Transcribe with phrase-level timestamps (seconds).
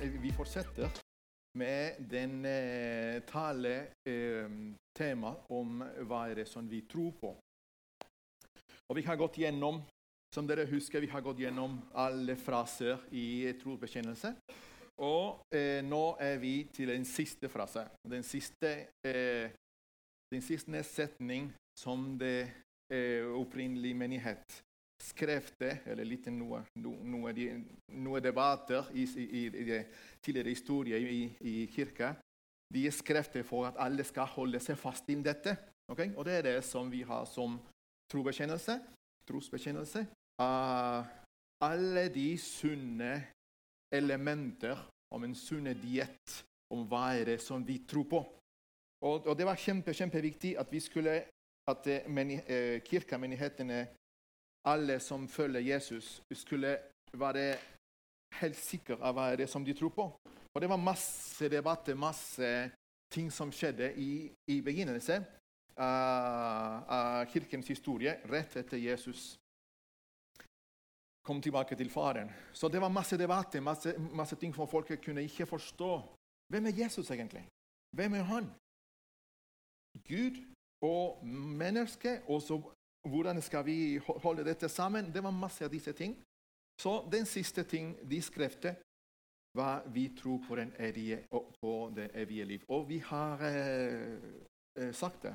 [0.00, 0.88] vi fortsetter
[1.58, 7.34] med den eh, tale-tema om hva er det som vi tror på.
[8.90, 9.82] Og Vi har gått gjennom
[10.34, 14.30] som dere husker, vi har gått gjennom alle fraser i trosbekjennelse.
[15.02, 17.86] Og eh, nå er vi til den siste frase.
[18.06, 18.70] Den siste,
[19.06, 19.50] eh,
[20.30, 22.50] den siste setning som det
[22.92, 24.60] eh, opprinnelige menighet
[25.02, 27.32] skrev eller litt noe, noe,
[27.88, 29.80] noe debatter i, i, i, i
[30.22, 32.14] tidligere historie i, i kirka.
[32.70, 35.56] De skrev det for at alle skal holde seg fast til dette.
[35.90, 36.12] Okay?
[36.16, 37.58] Og det er det som vi har som
[38.10, 38.78] trobekjennelse.
[39.26, 40.06] trosbekjennelse.
[40.40, 41.06] Uh,
[41.60, 43.12] alle de sunne
[43.92, 44.78] elementer
[45.14, 48.20] om en sunne diett, om hva er det som vi tror på.
[49.00, 51.14] Og, og det var kjempe, kjempeviktig at vi skulle,
[51.70, 53.86] at eh, kirkemenighetene
[54.68, 56.78] alle som følger Jesus, skulle
[57.12, 57.56] være
[58.40, 60.06] helt sikre av hva det som de tror på.
[60.54, 62.70] Og Det var masse debatter, masse
[63.10, 65.24] ting som skjedde i, i begynnelsen
[65.76, 69.36] av, av kirkens historie rett etter Jesus
[71.26, 72.30] kom tilbake til faren.
[72.52, 75.90] Så det var masse debatter, masse, masse ting som folk kunne ikke forstå.
[76.50, 77.44] Hvem er Jesus egentlig?
[77.96, 78.50] Hvem er han?
[80.08, 80.40] Gud
[80.82, 82.58] og menneske, og så
[83.08, 85.12] hvordan skal vi holde dette sammen?
[85.12, 86.16] Det var masse av disse ting.
[86.80, 88.74] Så den siste ting de skrev,
[89.54, 91.24] var vi tror på, evige,
[91.60, 92.64] på det evige liv.
[92.68, 94.18] Og vi har eh,
[94.78, 95.34] eh, sagt det.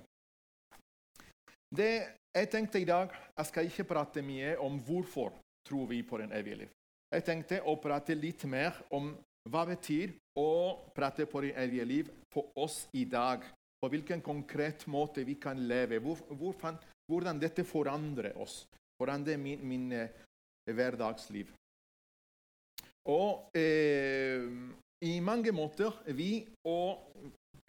[1.75, 2.07] det.
[2.35, 5.33] Jeg tenkte i dag jeg skal ikke prate mye om hvorfor
[5.67, 6.69] tror vi på den evige liv.
[7.13, 9.13] Jeg tenkte å prate litt mer om
[9.49, 10.49] hva det betyr å
[10.95, 13.43] prate på det evige liv for oss i dag.
[13.79, 15.99] På hvilken konkret måte vi kan leve.
[15.99, 16.53] Hvor, hvor,
[17.09, 18.63] hvordan dette forandrer oss,
[19.01, 20.09] forandrer min, min eh,
[20.71, 21.51] hverdagsliv.
[23.11, 24.41] Og eh,
[25.05, 27.05] i mange måter vi og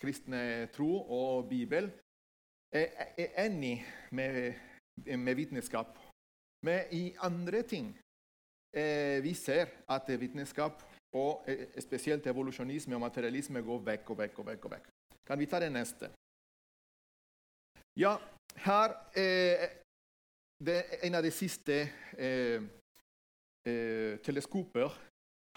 [0.01, 1.91] kristne tro og Bibel
[2.73, 4.55] er, er enig med,
[5.05, 5.99] med vitenskap.
[6.65, 7.93] Men i andre ting
[8.73, 10.83] eh, vi ser at vitenskap
[11.17, 14.39] og eh, spesielt evolusjonisme og materialisme går vekk og vekk.
[14.39, 14.89] og vekk og vekk.
[15.27, 16.11] Kan vi ta det neste?
[17.97, 18.17] Ja,
[18.65, 19.69] her eh,
[20.59, 21.77] det en av de siste
[22.17, 22.63] eh,
[23.69, 24.95] eh, teleskoper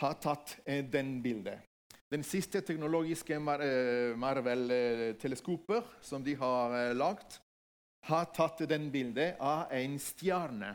[0.02, 1.66] har tatt eh, den bildet.
[2.10, 7.38] Den siste teknologiske Mar eh, Marvel-teleskoper som de har eh, lagd,
[8.10, 10.74] har tatt den bildet av en stjerne.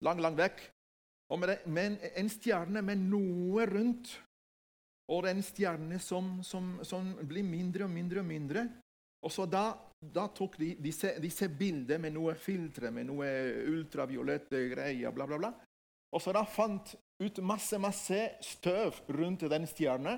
[0.00, 0.60] Lang, langt vekk.
[1.70, 4.12] Men en stjerne med noe rundt.
[5.10, 8.64] Og det er en stjerne som, som, som blir mindre og mindre og mindre.
[9.26, 13.28] Og så da da tok de disse, disse bildene med noe filtre, med noe
[13.68, 15.52] ultraviolette greier, bla, bla, bla.
[16.10, 20.16] Og så da fant ut masse, masse støv rundt den stjerna.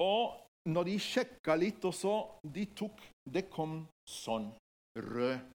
[0.00, 0.40] Og
[0.70, 2.14] når de sjekka litt, og så
[2.44, 4.48] de tok Det kom sånn
[4.98, 5.50] rød.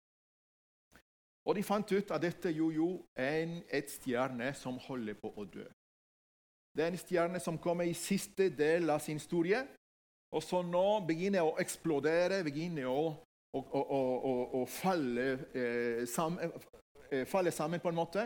[1.45, 2.87] Og de fant ut at dette jo jo
[3.19, 5.65] er et stjerne som holder på å dø.
[6.75, 9.65] Det er en stjerne som kommer i siste del av sin historie.
[10.35, 13.03] Og så nå begynner det å eksplodere, begynner å,
[13.55, 16.51] å, å, å falle, eh, sammen,
[17.07, 18.25] eh, falle, sammen, på en måte.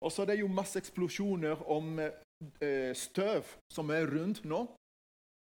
[0.00, 4.62] Og så er det jo masse eksplosjoner om eh, støv som er rundt nå.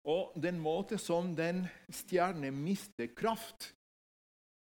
[0.07, 3.73] Og den måten som den stjernen mister kraft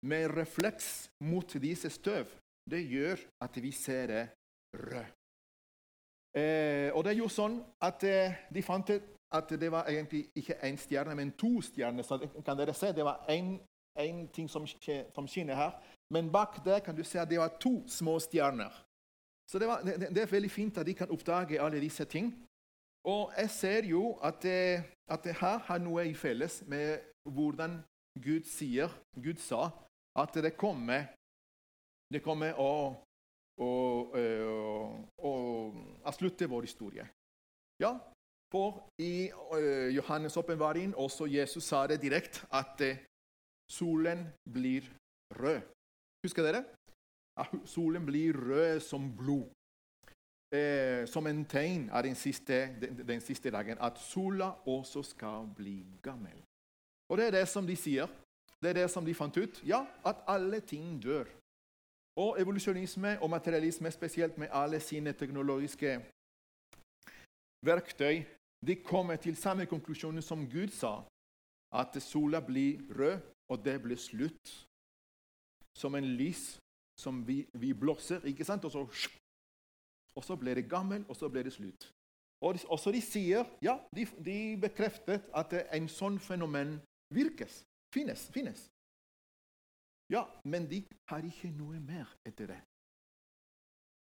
[0.05, 2.29] med refleks mot disse støv,
[2.69, 4.25] det gjør at vi ser det
[4.77, 5.11] rød.
[6.35, 10.25] Eh, og det er jo sånn at eh, de fant ut at det var egentlig
[10.35, 12.03] ikke én stjerne, men to stjerner.
[12.03, 14.67] Så kan dere se, Det var én ting som,
[15.15, 15.71] som skinner her.
[16.09, 18.71] Men bak der kan du se at det var to små stjerner.
[19.47, 22.33] Så det, var, det, det er veldig fint at de kan oppdage alle disse ting.
[23.05, 26.97] Og jeg ser jo at det, at det her har noe i felles med
[27.29, 27.77] hvordan
[28.21, 29.69] Gud sier, Gud sa
[30.15, 31.11] at det kommer,
[32.13, 32.95] det kommer å,
[33.61, 33.71] å,
[35.19, 35.31] å,
[36.01, 37.05] å slutte vår historie.
[37.83, 37.91] Ja,
[38.51, 42.97] for i uh, Johannes' åpenbaring også Jesus sa det direkte at uh,
[43.71, 44.81] solen blir
[45.31, 45.61] rød.
[46.23, 46.63] Husker dere?
[47.37, 49.49] At solen blir rød som blod.
[50.55, 53.77] Uh, som en tegn av den siste, den, den siste dagen.
[53.81, 56.43] At sola også skal bli gammel.
[57.09, 58.07] Og det er det som de sier.
[58.61, 59.61] Det er det som de fant ut.
[59.65, 61.25] Ja, at alle ting dør.
[62.17, 65.99] Og evolusjonisme og materialisme, spesielt med alle sine teknologiske
[67.65, 68.23] verktøy,
[68.65, 71.03] de kommer til samme konklusjon som Gud sa,
[71.75, 73.19] at sola blir rød,
[73.51, 74.53] og det blir slutt.
[75.75, 76.55] Som en lys
[76.97, 78.65] som vi, vi blåser, ikke sant?
[78.65, 79.09] Og så,
[80.15, 81.89] og så blir det gammel, og så blir det slutt.
[82.41, 86.77] Og også de sier, ja, de, de bekreftet at en sånn fenomen
[87.13, 87.63] virkes,
[87.93, 88.27] finnes.
[88.31, 88.65] finnes.
[90.11, 92.61] Ja, men de har ikke noe mer etter det.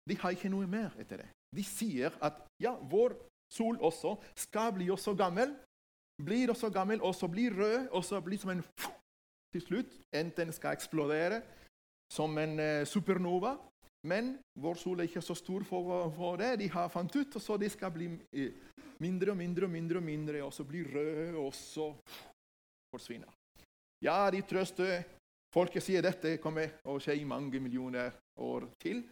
[0.09, 1.29] De har ikke noe mer etter det.
[1.57, 3.17] De sier at ja, vår
[3.53, 5.55] sol også skal bli også gammel.
[6.21, 8.65] Blir også gammel, og så blir rød, og så blir som en
[9.53, 9.97] til slutt.
[10.15, 11.41] Enten skal eksplodere
[12.13, 13.55] som en eh, supernova,
[14.07, 16.59] men vår sol er ikke så stor for, for det.
[16.61, 18.53] De har fant ut, og så de skal bli eh,
[19.01, 21.93] mindre og mindre og mindre, og mindre, og så blir røde, og så
[22.95, 23.31] forsvinner.
[24.05, 25.03] Ja, de trøster.
[25.55, 29.03] Folket sier dette kommer å skje i mange millioner år til.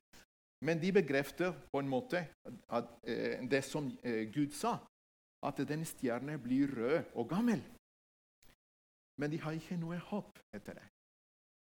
[0.65, 2.25] Men de bekrefter på en måte
[2.69, 4.79] at, eh, det som eh, Gud sa,
[5.43, 7.63] at den stjernen blir rød og gammel.
[9.19, 10.87] Men de har ikke noe håp etter det.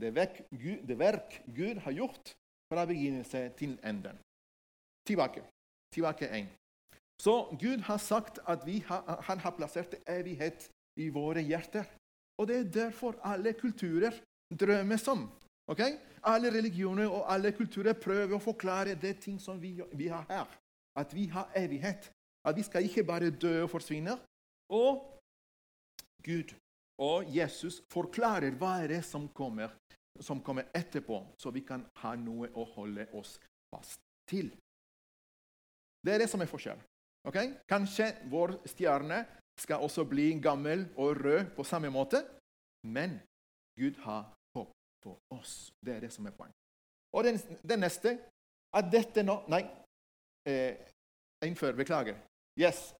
[0.00, 2.34] det verk, Gud, det verk Gud har gjort
[2.72, 4.18] fra begynnelse til enden.
[5.06, 5.42] Tilbake.
[5.92, 6.46] Tilbake én.
[7.20, 8.58] Så Gud har sagt at
[8.88, 11.84] har, han har plassert evighet i våre hjerter.
[12.38, 14.10] Og det er derfor alle kulturer
[14.60, 15.30] drømmes om.
[15.66, 15.98] Okay?
[16.24, 20.48] Alle religioner og alle kulturer prøver å forklare det ting som vi, vi har her.
[20.96, 22.10] At vi har evighet.
[22.44, 24.16] At vi skal ikke bare dø og forsvinne.
[24.72, 25.19] Og
[26.24, 26.54] Gud
[27.00, 29.72] og Jesus forklarer hva er det som kommer,
[30.20, 33.38] som kommer etterpå, så vi kan ha noe å holde oss
[33.72, 34.50] fast til.
[36.04, 36.80] Det er det som er forskjell.
[37.28, 37.54] Okay?
[37.68, 39.22] Kanskje vår stjerne
[39.60, 42.22] skal også bli gammel og rød på samme måte,
[42.88, 43.18] men
[43.80, 44.72] Gud har håp
[45.04, 45.70] på oss.
[45.84, 46.56] Det er det som er poenget.
[47.16, 48.16] Og den, den neste
[48.76, 49.64] at dette nå Nei.
[50.48, 50.76] Eh,
[51.44, 51.74] en før.
[51.76, 52.16] Beklager.
[52.60, 52.94] Yes.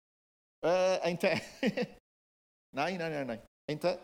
[0.64, 1.40] Eh, en til.
[2.76, 3.24] nei, nei, nei.
[3.24, 3.38] nei.
[3.70, 3.98] En til.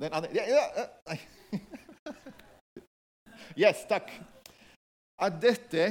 [0.00, 0.86] Den andre ja, ja.
[1.08, 1.18] Nei.
[3.64, 4.10] yes, takk.
[5.22, 5.88] At dette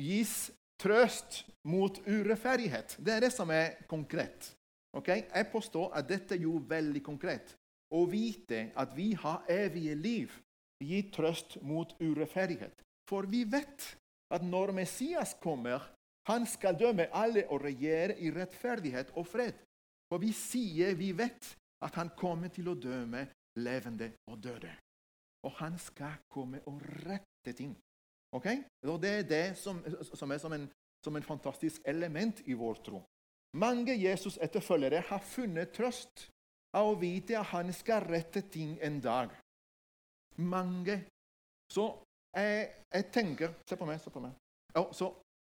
[0.00, 0.50] gis
[0.80, 2.96] trøst mot urettferdighet.
[2.98, 4.52] Det er det som er konkret.
[4.96, 5.24] Okay?
[5.28, 7.54] Jeg påstår at dette er jo veldig konkret.
[7.90, 10.34] Å vite at vi har evige liv,
[10.80, 12.84] gir trøst mot urettferdighet.
[13.10, 13.88] For vi vet
[14.30, 15.82] at når Messias kommer,
[16.28, 19.56] han skal dømme alle og regjere i rettferdighet og fred.
[20.10, 21.52] For vi sier vi vet
[21.86, 23.22] at han kommer til å dømme
[23.62, 24.72] levende og døde.
[25.46, 27.72] Og han skal komme og rette ting.
[28.36, 28.46] Ok?
[28.86, 30.68] Og Det er det som, som er som en,
[31.04, 33.00] som en fantastisk element i vår tro.
[33.56, 36.28] Mange Jesus-etterfølgere har funnet trøst
[36.76, 39.32] av å vite at han skal rette ting en dag.
[40.38, 41.00] Mange.
[41.72, 41.88] Så
[42.36, 44.00] jeg, jeg tenker Se på meg.
[44.00, 44.36] se på meg.
[44.74, 45.10] Ja, så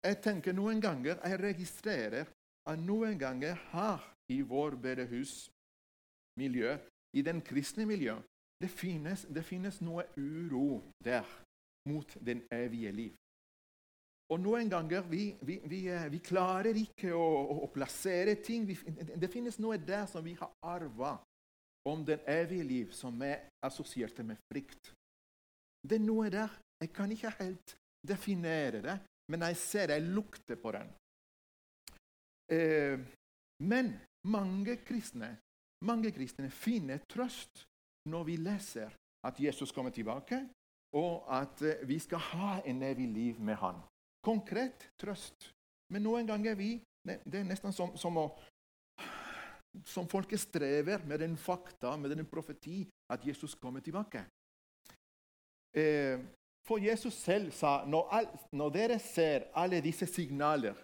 [0.05, 2.29] jeg tenker noen ganger, jeg registrerer
[2.65, 6.75] at noen ganger har i vår bedehusmiljø,
[7.17, 8.15] i den kristne miljø,
[8.61, 11.25] det finnes, det finnes noe uro der
[11.89, 13.17] mot den evige liv.
[14.31, 15.81] Og noen ganger vi, vi, vi,
[16.13, 17.25] vi klarer ikke å,
[17.65, 18.69] å, plassere ting.
[19.19, 21.17] det finnes noe der som vi har arva
[21.89, 24.93] om den evige liv, som er assosiert med frykt.
[25.83, 26.53] Det er noe der.
[26.81, 27.75] Jeg kan ikke helt
[28.07, 28.95] definere det,
[29.29, 30.87] men jeg ser jeg lukter på den.
[32.55, 33.03] Eh,
[33.67, 33.91] men
[34.27, 35.37] mange kristne,
[35.85, 37.65] mange kristne finner trøst
[38.09, 38.93] når vi leser
[39.25, 40.39] at Jesus kommer tilbake,
[40.97, 43.81] og at eh, vi skal ha en evig liv med han.
[44.25, 45.51] Konkret trøst.
[45.93, 46.73] Men noen ganger vi,
[47.05, 48.27] det er nesten som, som å
[49.87, 54.25] som folket strever med den fakta, med den profeti, at Jesus kommer tilbake.
[55.71, 56.19] Eh,
[56.67, 60.75] for Jesus selv sa når dere ser alle disse signaler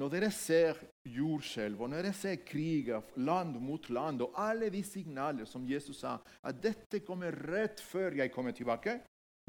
[0.00, 0.78] når dere ser
[1.08, 6.02] jordskjelv, og når dere ser kriger land mot land, og alle de signaler som Jesus
[6.04, 9.00] sa, at dette kommer rett før jeg kommer tilbake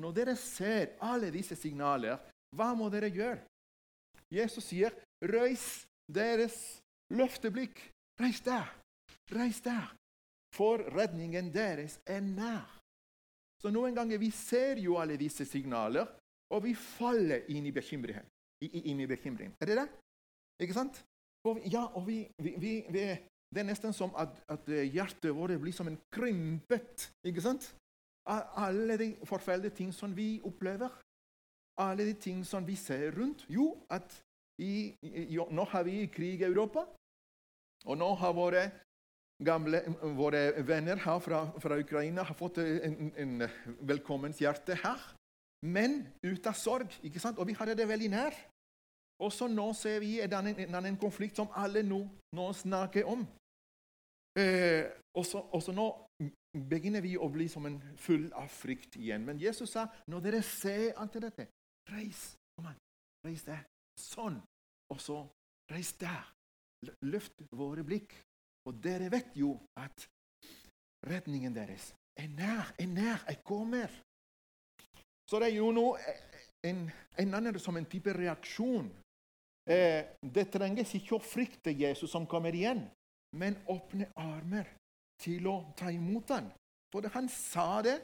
[0.02, 2.18] Når dere ser alle disse signaler,
[2.58, 3.44] hva må dere gjøre?
[4.34, 4.90] Jesus sier,
[5.22, 6.82] 'Røys deres
[7.14, 7.78] løfteblikk.
[8.20, 8.66] Reis der.
[9.30, 9.94] Reis der.
[10.54, 12.80] For redningen deres er nær.'
[13.62, 16.10] Så Noen ganger vi ser jo alle disse signaler,
[16.50, 18.26] og vi faller inn i bekymring.
[18.62, 19.54] Inn i bekymring.
[19.62, 19.90] Er det det?
[20.66, 21.04] Ikke sant?
[21.44, 22.56] Og, ja, og vi, vi,
[22.90, 23.04] vi,
[23.54, 27.12] Det er nesten som at, at, hjertet vårt blir som en krympet.
[27.24, 27.76] ikke sant?
[28.26, 30.90] Alle de forferdelige ting som vi opplever,
[31.78, 34.24] alle de ting som vi ser rundt Jo, at
[34.62, 34.94] i,
[35.34, 36.86] jo, nå har vi krig i Europa,
[37.86, 38.64] og nå har våre
[39.44, 39.82] gamle,
[40.16, 43.44] våre venner her fra, fra Ukraina har fått en, en
[43.82, 45.02] velkommenshjerte her.
[45.64, 46.92] Men ut av sorg.
[47.04, 47.40] ikke sant?
[47.40, 48.38] Og vi hadde det veldig nær.
[49.24, 52.02] Og så nå ser vi en annen, en konflikt som alle nå,
[52.36, 53.24] nå snakker om.
[54.40, 55.86] Eh, og, så, nå
[56.54, 59.24] begynner vi å bli som en full av frykt igjen.
[59.26, 61.48] Men Jesus sa når dere ser alt dette,
[61.94, 62.34] reis.
[62.58, 62.80] Kom an,
[63.26, 63.64] reis der.
[64.00, 64.42] Sånn.
[64.92, 65.22] Og så
[65.72, 66.26] reis der.
[67.08, 68.18] Løft våre blikk.
[68.68, 70.08] Og dere vet jo at
[71.08, 72.74] redningen deres er nær.
[72.80, 73.24] Er nær.
[73.30, 73.94] Jeg kommer.
[75.30, 75.86] Så det er jo nå
[76.68, 76.84] en,
[77.20, 78.92] en annen som en type reaksjon
[79.70, 82.84] Eh, det trenges ikke å frykte Jesus som kommer igjen,
[83.40, 84.68] men åpne armer
[85.24, 86.50] til å ta imot ham.
[86.92, 87.96] For han sa det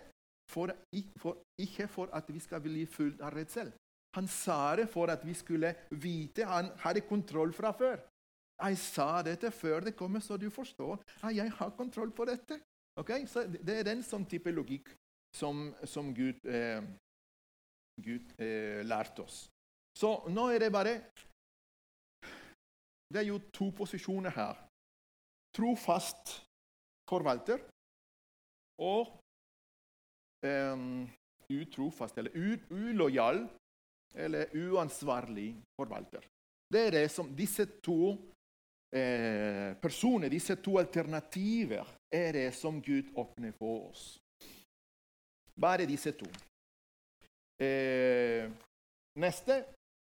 [0.50, 0.72] for,
[1.20, 3.74] for, ikke for at vi skal bli fulgt av redsel.
[4.18, 8.00] Han sa det for at vi skulle vite han hadde kontroll fra før.
[8.60, 12.60] Jeg sa dette før det kommer, så du forstår at jeg har kontroll på dette.
[13.00, 13.28] Okay?
[13.28, 14.90] Så Det er den sånn type logikk
[15.36, 16.82] som, som Gud, eh,
[18.02, 19.46] Gud eh, lærte oss.
[19.96, 20.98] Så nå er det bare
[23.10, 24.56] det er jo to posisjoner her.
[25.56, 26.36] Trofast
[27.10, 27.62] forvalter
[28.80, 29.08] og
[30.46, 31.08] um,
[31.50, 33.48] utrofast, eller ulojal
[34.16, 36.22] eller uansvarlig forvalter.
[36.74, 38.14] Det er det som disse to
[38.94, 44.04] eh, personer, disse to alternativer, er det som Gud åpner for oss.
[45.60, 46.30] Bare disse to.
[47.62, 48.50] Eh,
[49.20, 49.64] neste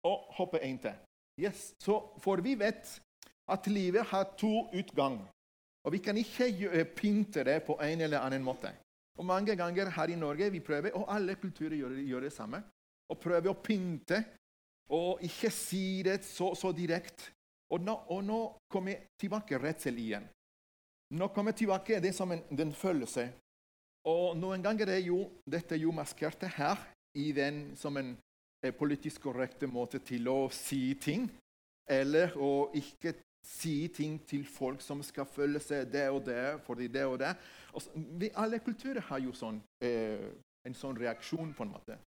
[0.04, 0.96] og hoppe en til.
[1.40, 1.74] Yes.
[1.82, 3.00] Så, for vi vet
[3.48, 5.20] at livet har to utgang.
[5.86, 8.72] Og vi kan ikke pynte det på en eller annen måte.
[9.16, 12.62] Og Mange ganger her i Norge vi prøver, og alle kulturer gjør, gjør det samme,
[13.08, 14.24] å prøve å pynte
[14.92, 17.32] og ikke si det så, så direkte.
[17.70, 18.40] Og nå, og nå
[18.70, 20.26] kommer tilbake redsel igjen.
[21.18, 23.28] Nå kommer tilbake det som en, den følelse.
[24.06, 26.78] Og noen ganger er jo dette jo maskert her
[27.18, 28.14] i den som en
[28.74, 31.28] politisk korrekte måte til å si ting.
[31.86, 33.14] Eller å ikke
[33.46, 37.32] si ting til folk som skal føle seg det og det fordi det og det.
[37.78, 37.86] Og
[38.18, 40.26] vi, alle kulturer har jo sånn, eh,
[40.66, 41.98] en sånn reaksjon, på en måte.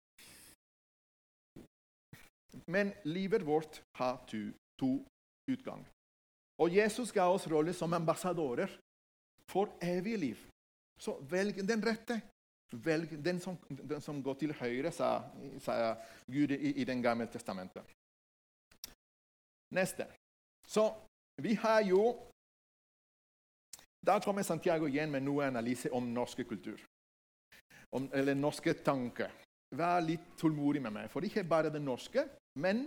[2.67, 4.49] Men livet vårt har to,
[4.79, 4.97] to
[5.49, 5.85] utgang.
[6.59, 8.73] Og Jesus ga oss rolle som ambassadører
[9.49, 10.41] for evig liv.
[10.99, 12.19] Så velg den rette.
[12.71, 15.23] Velg den som, den som går til høyre, sa,
[15.59, 15.95] sa
[16.29, 17.83] Gud i, i Den gamle testamentet.
[19.73, 20.05] Neste.
[20.67, 20.93] Så
[21.41, 22.25] vi har jo
[24.05, 26.79] Da kommer Santiago igjen med noe analyse om norske kultur.
[27.91, 29.33] Om, eller norske tanker.
[29.75, 32.23] Vær litt tålmodig med meg, for ikke bare det norske.
[32.55, 32.85] Men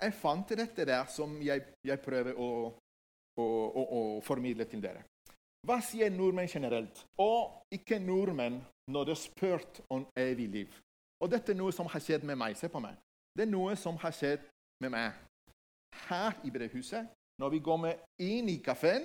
[0.00, 2.48] jeg fant dette der som jeg, jeg prøver å,
[3.36, 5.04] å, å, å formidle til dere.
[5.66, 8.60] Hva sier nordmenn generelt, og ikke nordmenn
[8.92, 10.80] når det er spurt om evig liv?
[11.22, 12.56] Og dette er noe som har skjedd med meg.
[12.58, 12.96] Se på meg.
[13.36, 14.44] Det er noe som har skjedd
[14.82, 15.12] med meg
[16.06, 17.08] her i bedehuset.
[17.40, 19.04] Når vi kommer inn i kafeen,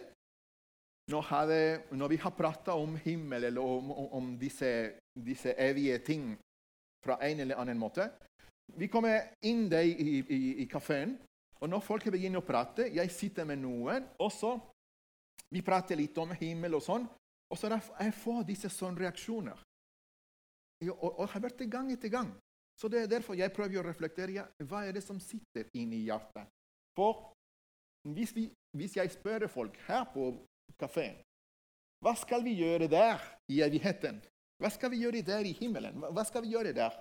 [1.11, 6.37] når, når, vi har prata om himmel eller om, om disse, disse, evige ting
[7.03, 8.05] fra en eller annen måte
[8.77, 11.17] Vi kommer inn der i, i, i kafeen,
[11.59, 14.53] og når folk begynner å prate Jeg sitter med noen, og så
[15.51, 17.09] vi prater litt om himmel og sånn,
[17.51, 19.57] og så jeg disse sånne reaksjoner.
[20.89, 22.31] Og, og har vært det gang etter gang.
[22.79, 26.49] Så det er derfor jeg prøver å reflektere hva er det som sitter inni hjertet.
[26.97, 27.31] For
[28.09, 28.47] hvis, vi,
[28.77, 30.31] hvis jeg spør folk her på
[30.81, 31.19] kafeen
[32.01, 33.21] hva skal vi gjøre der
[33.53, 34.17] i evigheten?
[34.57, 36.01] Hva skal vi gjøre der i himmelen?
[36.01, 36.95] Hva skal vi gjøre der?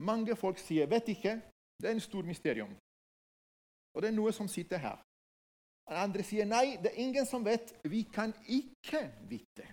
[0.00, 1.40] Mange folk sier 'vet ikke'.
[1.80, 2.72] Det er en stor mysterium.
[3.94, 4.98] Og det er noe som sitter her.
[5.86, 7.76] Andre sier 'nei, det er ingen som vet'.
[7.84, 9.68] Vi kan ikke vite.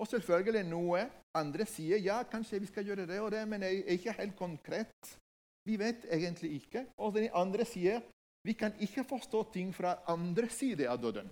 [0.00, 1.02] Og selvfølgelig noe
[1.36, 4.36] andre sier 'ja, kanskje vi skal gjøre det og det', men det er ikke helt
[4.36, 5.20] konkret.
[5.68, 6.86] Vi vet egentlig ikke.
[6.98, 8.00] Og den andre sier
[8.44, 11.28] 'vi kan ikke forstå ting fra andre side av døden'.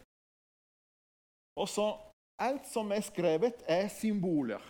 [1.57, 1.97] Og så
[2.39, 4.63] alt som er skrevet, er symboler.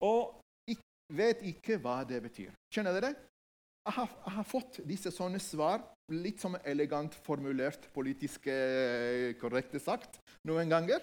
[0.00, 0.76] Og jeg
[1.10, 2.52] vet ikke hva det betyr.
[2.70, 3.14] Skjønner dere?
[3.88, 5.80] Jeg har, jeg har fått disse sånne svar,
[6.12, 11.00] litt som elegant formulert, politisk eh, korrekte sagt, noen ganger.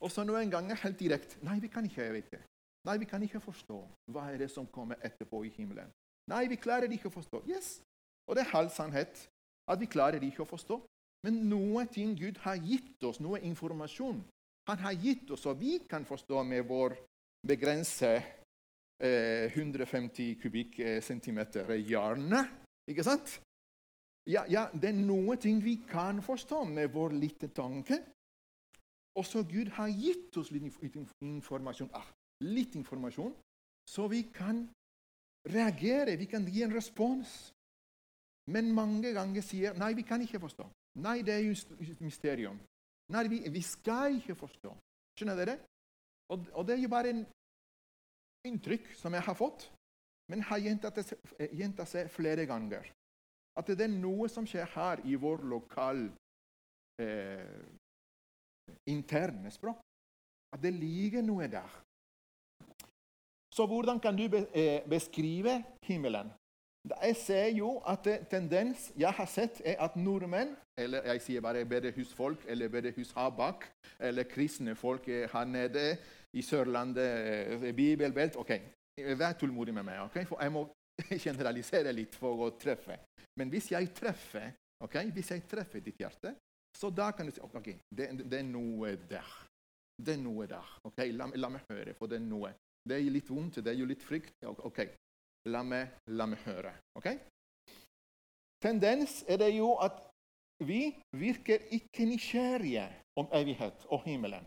[0.00, 1.40] Og så noen ganger helt direkte.
[1.44, 2.40] Nei, vi kan ikke vite.
[2.88, 3.80] Nei, vi kan ikke forstå.
[4.12, 5.90] Hva er det som kommer etterpå i himmelen?
[6.30, 7.42] Nei, vi klarer ikke å forstå.
[7.50, 7.80] Yes.
[8.28, 9.26] Og det er halv sannhet
[9.70, 10.78] at vi klarer ikke å forstå.
[11.26, 14.22] Men noe ting Gud har gitt oss, noe informasjon
[14.70, 16.94] Han har gitt oss, så vi kan forstå med vår
[17.48, 18.22] begrensede
[19.00, 22.44] 150 eh, kubikkcentimeter hjerne.
[22.86, 23.40] Ikke sant?
[24.28, 27.98] Ja, ja, det er noe ting vi kan forstå med vår lille tanke.
[29.18, 30.66] Også Gud har gitt oss litt
[31.20, 32.06] informasjon, ah,
[32.46, 33.32] litt informasjon,
[33.90, 34.62] så vi kan
[35.50, 37.50] reagere, vi kan gi en respons.
[38.50, 40.66] Men mange ganger sier nei, vi kan ikke forstå.
[41.02, 42.58] Nei, det er jo et mysterium.
[43.10, 44.72] Nei, vi, vi, skal ikke forstå.
[45.18, 45.58] Skjønner dere?
[46.30, 47.24] Og, og det er jo bare en
[48.46, 49.66] inntrykk som jeg har fått,
[50.30, 52.86] men har gjentatt seg flere ganger.
[53.58, 56.04] At det er noe som skjer her i vår lokal
[57.02, 57.58] eh,
[58.88, 59.80] interne språk.
[60.52, 61.70] At det ligger noe der.
[63.54, 64.24] Så hvordan kan du
[64.54, 66.30] eh, beskrive himmelen?
[66.88, 71.64] Jeg ser jo at tendens jeg har sett, er at nordmenn, eller jeg sier bare
[71.68, 73.66] bedehusfolk eller bedehushabak,
[74.00, 75.96] eller kristne folk her nede
[76.32, 78.52] i Sørlandet, eh, bibelbelt OK,
[79.18, 80.24] vær tålmodig med meg, okay?
[80.24, 80.64] for jeg må
[81.26, 82.96] generalisere litt for å treffe.
[83.36, 85.10] Men hvis jeg treffer, okay?
[85.12, 86.32] hvis jeg treffer ditt hjerte,
[86.76, 89.30] så da kan du si OK, det, det er noe der.
[90.00, 90.66] Det er noe der.
[90.88, 92.52] ok, La, la, meg høre, for det er noe.
[92.88, 94.32] Det er litt vondt, det er jo litt frykt.
[94.46, 94.80] OK,
[95.48, 96.72] La meg, la meg høre.
[96.98, 97.08] ok?
[98.60, 100.02] Tendens er det jo at
[100.60, 102.84] vi virker ikke nysgjerrige
[103.16, 104.44] om evighet og himmelen.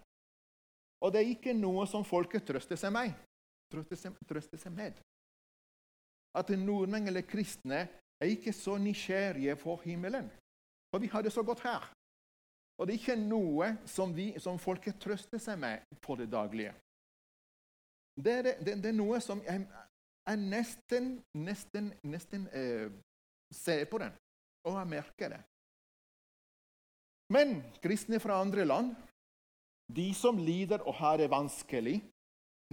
[1.02, 3.16] Og det er ikke noe som folket trøster seg med.
[3.74, 5.02] Trøster seg, trøster seg med.
[6.38, 7.88] At nordmenn eller kristne
[8.22, 10.30] er ikke så nysgjerrige for himmelen.
[10.94, 11.90] For vi har det så godt her.
[12.78, 16.74] Og det er ikke noe som, vi, som folket trøster seg med på det daglige.
[18.18, 19.66] Det er, det, det er noe som jeg,
[20.28, 22.90] jeg nesten, nesten, nesten eh,
[23.54, 24.14] ser på den,
[24.66, 25.42] og jeg merker det.
[27.34, 28.94] Men kristne fra andre land,
[29.94, 32.02] de som lider og har det vanskelig,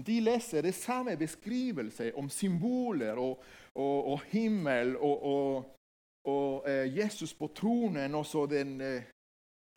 [0.06, 3.40] de leser det samme beskrivelse om symboler og,
[3.74, 5.64] og, og himmel og,
[6.24, 9.08] og eh, Jesus på tronen og så den eh,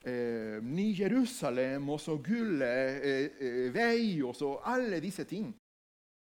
[0.03, 5.53] eh Ny Jerusalem og så gullet eh, eh, vei og så alle disse ting.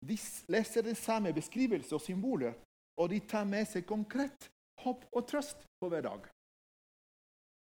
[0.00, 0.16] De
[0.48, 2.54] leser det samme beskrivelse og symboler,
[2.98, 4.50] og de tar med seg konkret
[4.84, 6.28] håp og trøst på hver dag.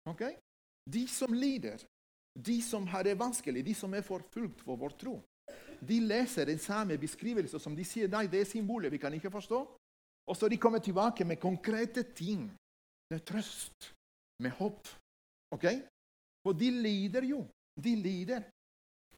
[0.10, 0.34] Okay?
[0.90, 1.86] De som lider,
[2.34, 5.20] de som har det vanskelig, de som er forfulgt for vår tro,
[5.88, 9.32] de leser den samme beskrivelse som de sier nei, det er symboler vi kan ikke
[9.32, 9.62] forstå.
[10.24, 12.48] Og så de kommer tilbake med konkrete ting,
[13.12, 13.92] med trøst,
[14.40, 14.88] med håp.
[15.52, 15.66] Ok?
[16.44, 17.46] For de lider jo.
[17.80, 18.44] De lider.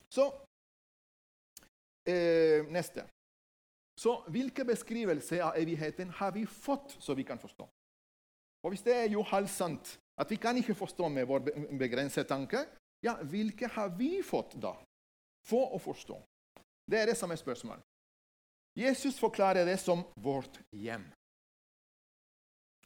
[0.09, 0.29] Så
[2.07, 3.07] Eh, neste.
[3.97, 7.65] Så hvilke beskrivelser av evigheten har vi fått så vi kan forstå?
[8.63, 11.39] Og Hvis det er jo halvsant at vi kan ikke forstå med vår
[11.79, 12.65] begrensede tanke,
[13.01, 14.75] ja, hvilke har vi fått da
[15.45, 16.21] for å forstå?
[16.85, 17.83] Det er det som er spørsmålet.
[18.77, 21.05] Jesus forklarer det som vårt hjem.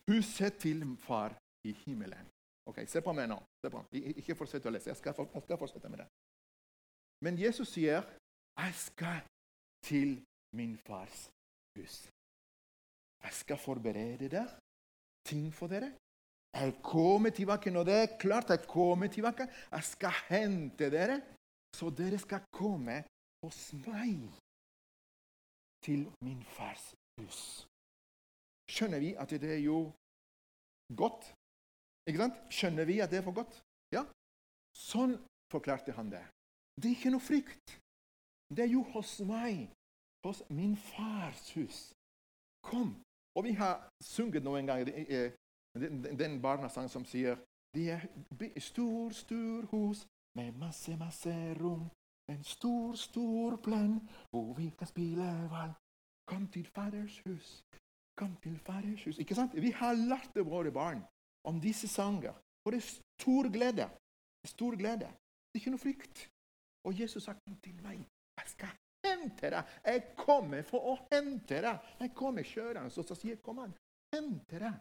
[0.07, 1.35] Huset til far
[1.67, 2.27] i himmelen.
[2.69, 3.39] Ok, Se på meg nå.
[3.63, 3.83] Se På.
[3.91, 4.91] Ikke fortsett å lese.
[4.91, 6.07] Jeg skal, jeg skal fortsette med det.
[7.25, 8.05] Men Jesus sier
[8.59, 9.21] jeg skal
[9.85, 10.19] til
[10.55, 11.29] min fars
[11.77, 11.95] hus.
[13.23, 14.49] Jeg skal forberede der
[15.27, 15.91] ting for dere.
[16.53, 18.49] Jeg kommer tilbake når det er klart.
[18.49, 19.47] Jeg kommer tilbake.
[19.71, 21.21] Jeg skal hente dere,
[21.75, 23.03] så dere skal komme
[23.43, 24.29] hos meg
[25.85, 27.41] til min fars hus.
[28.69, 29.91] Skjønner vi at det er jo
[31.01, 31.33] godt?
[32.09, 32.37] Ikke sant?
[32.49, 33.59] Skjønner vi at det er for godt?
[33.93, 34.01] Ja.
[34.73, 35.13] Sånn
[35.51, 36.23] forklarte han det.
[36.79, 37.75] Det er ikke noe frykt.
[38.49, 39.69] Det er jo hos meg.
[40.25, 41.93] hos min fars hus.
[42.67, 42.89] Kom.
[43.37, 45.31] Og vi har sunget noen ganger eh,
[45.79, 47.37] den, den barnesang som sier
[47.71, 48.03] det er
[48.59, 50.01] stor, stor hus
[50.35, 51.85] med masse, masse rom.
[52.27, 53.95] En stor, stor plan
[54.33, 55.71] hvor vi kan spille ball.
[56.27, 57.61] Kom til Faders hus.
[58.19, 59.21] Kom til Faders hus.
[59.23, 59.55] Ikke sant?
[59.55, 61.05] Vi har lært det, våre barn
[61.47, 62.35] om disse sanger.
[62.63, 63.87] For det er stor glede.
[64.47, 65.09] Stor glede.
[65.09, 66.27] Det er ikke noe frykt.
[66.87, 68.03] Og Jesus sa kom til meg.
[68.39, 68.73] Jeg skal
[69.05, 69.75] hente deg.
[69.85, 71.91] Jeg kommer for å hente deg.
[71.99, 73.75] Jeg kommer kjørende, og så sier jeg, kom an,
[74.15, 74.79] hente deg.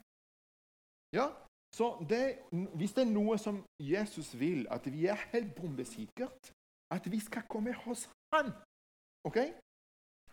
[1.17, 1.31] Ja,
[1.75, 6.53] så det, Hvis det er noe som Jesus vil, at vi er helt bombesikkert,
[6.93, 8.53] at vi skal komme hos Han
[9.25, 9.39] ok?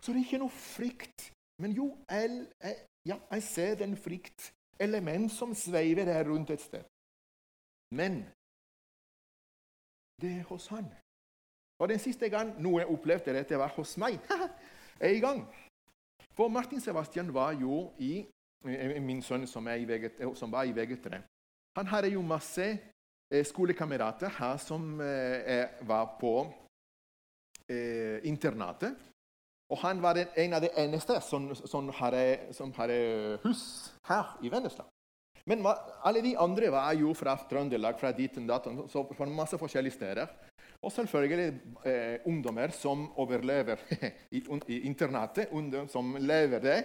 [0.00, 1.30] Så det er ikke noe frykt.
[1.62, 2.76] Men jo, jeg, jeg,
[3.08, 6.84] ja, jeg ser den frykt element som sveiver der rundt et sted.
[7.90, 8.24] Men
[10.22, 10.86] det er hos Han.
[11.78, 14.16] Og Den siste gang noe jeg opplevde dette, var hos meg.
[15.00, 15.42] en gang.
[16.32, 18.26] For Martin Sebastian var jo i
[19.00, 21.20] Min sønn som, VG, som var i VG3.
[21.76, 22.64] Han hadde jo masse
[23.30, 26.32] eh, skolekamerater her som eh, var på
[27.68, 28.96] eh, internatet.
[29.72, 33.62] Og han var en av de eneste som, som, hadde, som hadde hus
[34.06, 34.86] her i Vennesla.
[35.46, 35.62] Men
[36.02, 39.94] alle de andre var jo fra Trøndelag, fra dit og datt, så fra masse forskjellige
[39.94, 40.30] steder.
[40.82, 41.46] Og selvfølgelig
[41.86, 43.82] eh, ungdommer som overlever
[44.36, 45.48] i, i internatet.
[45.50, 46.80] Ungdom som lever det.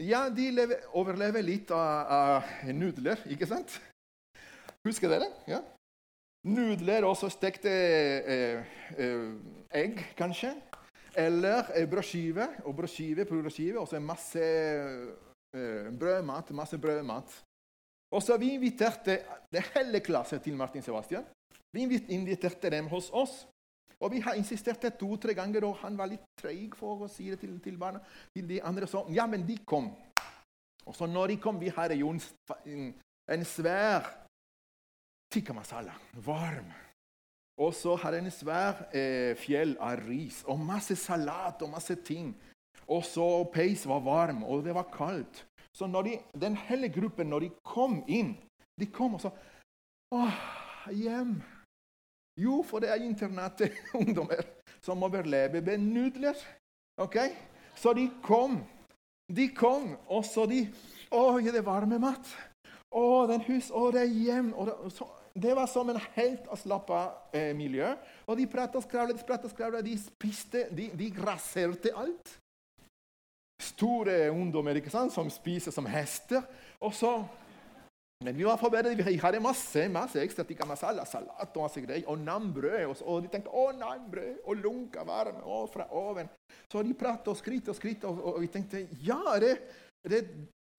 [0.00, 3.76] Ja, de lever, overlever litt av, av, nudler, ikke sant?
[4.88, 5.28] Husker dere?
[5.46, 5.60] Ja?
[6.48, 9.26] Nudler og så stekte eh, eh,
[9.82, 10.54] egg, kanskje.
[11.14, 16.50] Eller brødskive og brødskive på brødskive, og så masse eh, brødmat.
[16.50, 17.44] Masse brødmat.
[18.12, 19.18] Og så vi inviterte
[19.52, 21.24] det hele klassen til Martin Sebastian.
[21.72, 23.48] Vi inviterte dem hos oss.
[24.00, 27.38] Og vi har insistert to-tre ganger, og han var litt treig for å si det
[27.40, 28.00] til, til, barna.
[28.34, 29.92] Til de andre så, Ja, men de kom.
[30.86, 34.08] Og så når de kom, vi hadde jo en svær
[35.32, 35.94] tikka masala.
[36.26, 36.72] Varm.
[37.60, 42.32] Og så hadde en svær eh, fjell av ris og masse salat og masse ting.
[42.88, 45.44] Og så peis var varm, og det var kaldt.
[45.72, 48.34] Så de, den hele gruppen, når de kom inn,
[48.80, 49.32] de kom og sa
[50.12, 50.40] Åh,
[50.92, 51.38] hjem.
[52.40, 54.44] Jo, for det er internatungdommer
[54.84, 56.36] som overlever med nudler.
[57.00, 57.16] Ok?
[57.76, 58.60] Så de kom.
[59.32, 60.66] De kom, og så de
[61.12, 62.28] Å, det er varme mat.
[62.92, 64.52] Å, den hus, å, det er hjem.
[64.68, 67.88] Det, så, det, var som en helt avslappa eh, miljø.
[68.26, 72.36] Og de prata og skravla, de prata og skravla, de spiste, de, de graserte alt.
[73.62, 76.42] Store ungdommer ikke sant, som spiser som hester.
[76.82, 77.14] Og så
[78.22, 79.06] men vi var forberedt.
[79.06, 82.06] Vi hadde masse masse ekstra tikka masala, salat og masse greier.
[82.10, 82.84] Og nambrød.
[82.86, 86.30] Og, og de tenkte å, nambrød og lunka varme og fra oven.
[86.70, 89.56] Så de pratet og skrytte og skrytte, og, og, vi tenkte ja, det,
[90.08, 90.30] det er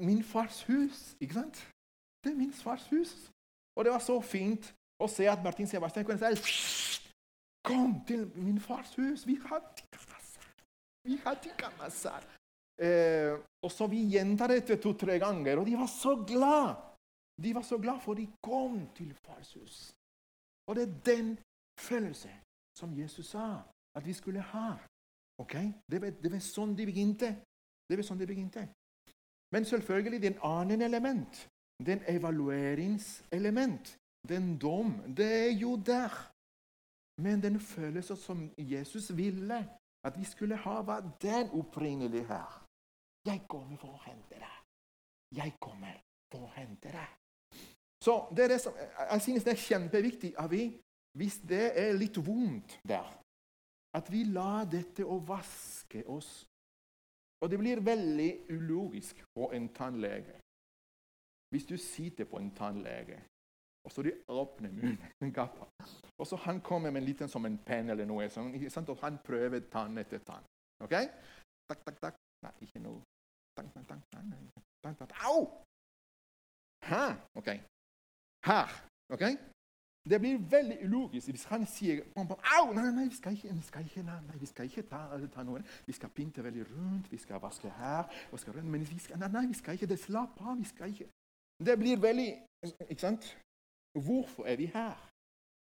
[0.03, 1.13] min fars hus.
[1.21, 1.63] Ikke sant?
[2.23, 3.13] Det er min fars hus.
[3.75, 4.69] Og det var så fint
[5.01, 7.01] å se at Martin Sebastian kunne si
[7.63, 9.21] Kom til min fars hus.
[9.27, 10.49] Vi har tikka masala.
[11.07, 12.33] Vi har tikka masala.
[12.75, 16.75] Eh, og så vi gjentar dette to-tre ganger, og de var så glad.
[17.43, 19.77] De var så glad for de kom til Fars hus.
[20.67, 21.37] Og det er den
[21.79, 22.35] følelsen
[22.77, 23.63] som Jesus sa
[23.95, 24.75] at vi skulle ha.
[25.37, 25.55] Ok?
[25.91, 27.31] Det var, det var sånn de begynte.
[27.89, 28.67] Det var sånn de begynte.
[29.53, 31.41] Men selvfølgelig det er en annen element.
[31.79, 33.97] Den evalueringselement.
[34.27, 35.15] Den dom.
[35.17, 36.11] Det er jo der.
[37.21, 39.69] Men den følelsen som Jesus ville
[40.03, 42.65] at vi skulle ha, var den opprinnelige her.
[43.25, 44.55] Jeg kommer for å hente deg.
[45.37, 45.95] Jeg kommer
[46.31, 47.61] for å hente deg.
[48.03, 48.75] Så det er det som,
[49.11, 50.65] Jeg synes det er kjempeviktig at vi,
[51.17, 53.07] hvis det er litt vondt der,
[53.95, 56.43] at vi lar dette å vaske oss.
[57.39, 60.35] Og det blir veldig ulogisk på en tannlege.
[61.53, 63.19] Hvis du sitter på en tannlege,
[63.85, 64.97] og så de åpner munnen,
[66.19, 69.19] og så han kommer med en liten som en penn eller noe, sånt, og han
[69.27, 70.45] prøver tann etter tann.
[70.81, 70.95] Ok?
[71.69, 72.17] Tak, tak, tak.
[72.43, 73.03] Nei, ikke noe.
[73.57, 74.23] Tak, tak, tak, tak,
[74.83, 75.11] tak, tak.
[75.29, 75.45] Au!
[76.89, 77.05] Ha!
[77.37, 77.49] Ok.
[78.49, 78.69] Her.
[79.13, 79.23] ok?
[80.09, 82.73] Det blir veldig ulogisk hvis han sier Au!
[82.73, 85.43] Nei, nei, vi skal ikke, vi skal ikke, nei, nei, vi skal ikke ta, ta
[85.47, 85.61] noe.
[85.85, 89.29] Vi skal pynte veldig rundt, vi skal vaske her vaske rundt, Men vi skal, nei,
[89.37, 89.99] nei, vi skal ikke det.
[89.99, 90.57] Slapp av.
[90.57, 91.07] vi skal ikke.
[91.59, 92.31] Det blir veldig
[92.89, 93.23] Ikke sant?
[94.05, 94.95] Hvorfor er vi her?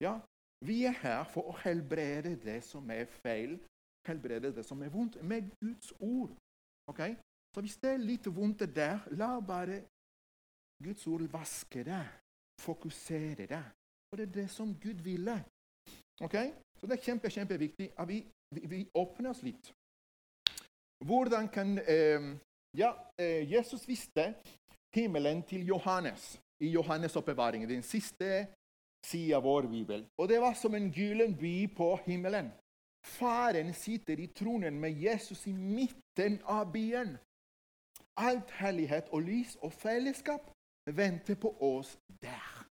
[0.01, 0.19] Ja,
[0.65, 3.55] Vi er her for å helbrede det som er feil,
[4.05, 6.35] helbrede det som er vondt, med Guds ord.
[6.87, 7.01] Ok?
[7.55, 9.79] Så hvis det er litt vondt der, la bare
[10.83, 12.03] Guds ord vaske det
[12.61, 13.63] fokusere det.
[14.11, 15.43] Og det er det som Gud ville.
[16.21, 16.35] Ok?
[16.79, 18.19] Så det er kjempe, kjempeviktig at vi,
[18.55, 19.73] vi, vi åpner oss litt.
[21.05, 22.37] hvordan kan eh,
[22.77, 24.33] Ja, eh, Jesus visste
[24.95, 28.47] himmelen til Johannes i Johannes' oppbevaring, den siste
[29.06, 30.06] siden av vår bibel.
[30.17, 32.51] Og det var som en gyllen by på himmelen.
[33.01, 37.17] Faren sitter i tronen med Jesus i midten av byen.
[38.17, 40.51] Alt hellighet og lys og fellesskap
[40.86, 42.65] venter på oss der.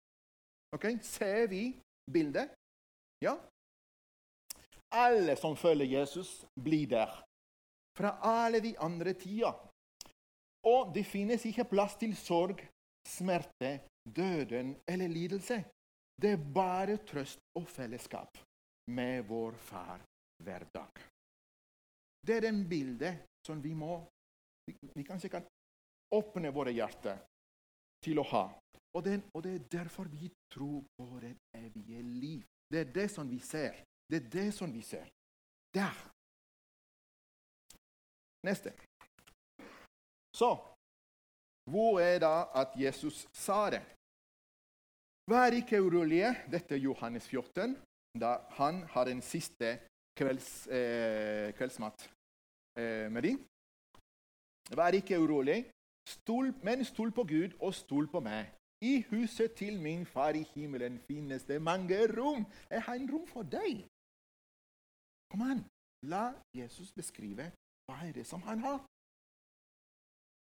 [0.76, 1.80] Ok, Ser vi
[2.12, 2.52] bildet?
[3.24, 3.38] Ja?
[4.92, 7.24] Alle som følger Jesus, blir der.
[7.98, 9.67] Fra alle de andre tider.
[10.68, 12.60] Og det finnes ikke plass til sorg,
[13.08, 15.62] smerte, døden eller lidelse.
[16.22, 18.40] Det er bare trøst og fellesskap
[18.92, 20.02] med vår far
[20.44, 21.04] hver dag.
[22.26, 24.04] Det er den bildet som vi må
[24.96, 25.46] Vi kanskje kan
[26.12, 27.22] åpne våre hjerter
[28.04, 28.42] til å ha.
[28.98, 32.44] Og det, og det, er derfor vi tror på det evige liv.
[32.68, 33.80] Det er det som vi ser.
[34.12, 35.08] Det er det som vi ser.
[35.72, 35.96] Der.
[38.44, 38.76] Neste.
[40.40, 40.50] Så
[41.72, 43.84] hvor er det at Jesus sa det?
[45.32, 46.30] Vær ikke urolige.
[46.52, 47.76] Dette er Johannes 14,
[48.22, 49.80] da han har en siste
[50.18, 52.10] kvelds, eh, kveldsmat
[52.80, 53.42] eh, med dem.
[54.80, 55.66] Vær ikke urolig,
[56.08, 58.54] stol, men stol på Gud og stol på meg.
[58.82, 62.46] I huset til min far i himmelen finnes det mange rom.
[62.70, 63.84] Jeg har en rom for deg.
[65.32, 65.66] Kom an,
[66.04, 67.52] la Jesus beskrive
[67.88, 68.80] hva er det som han har.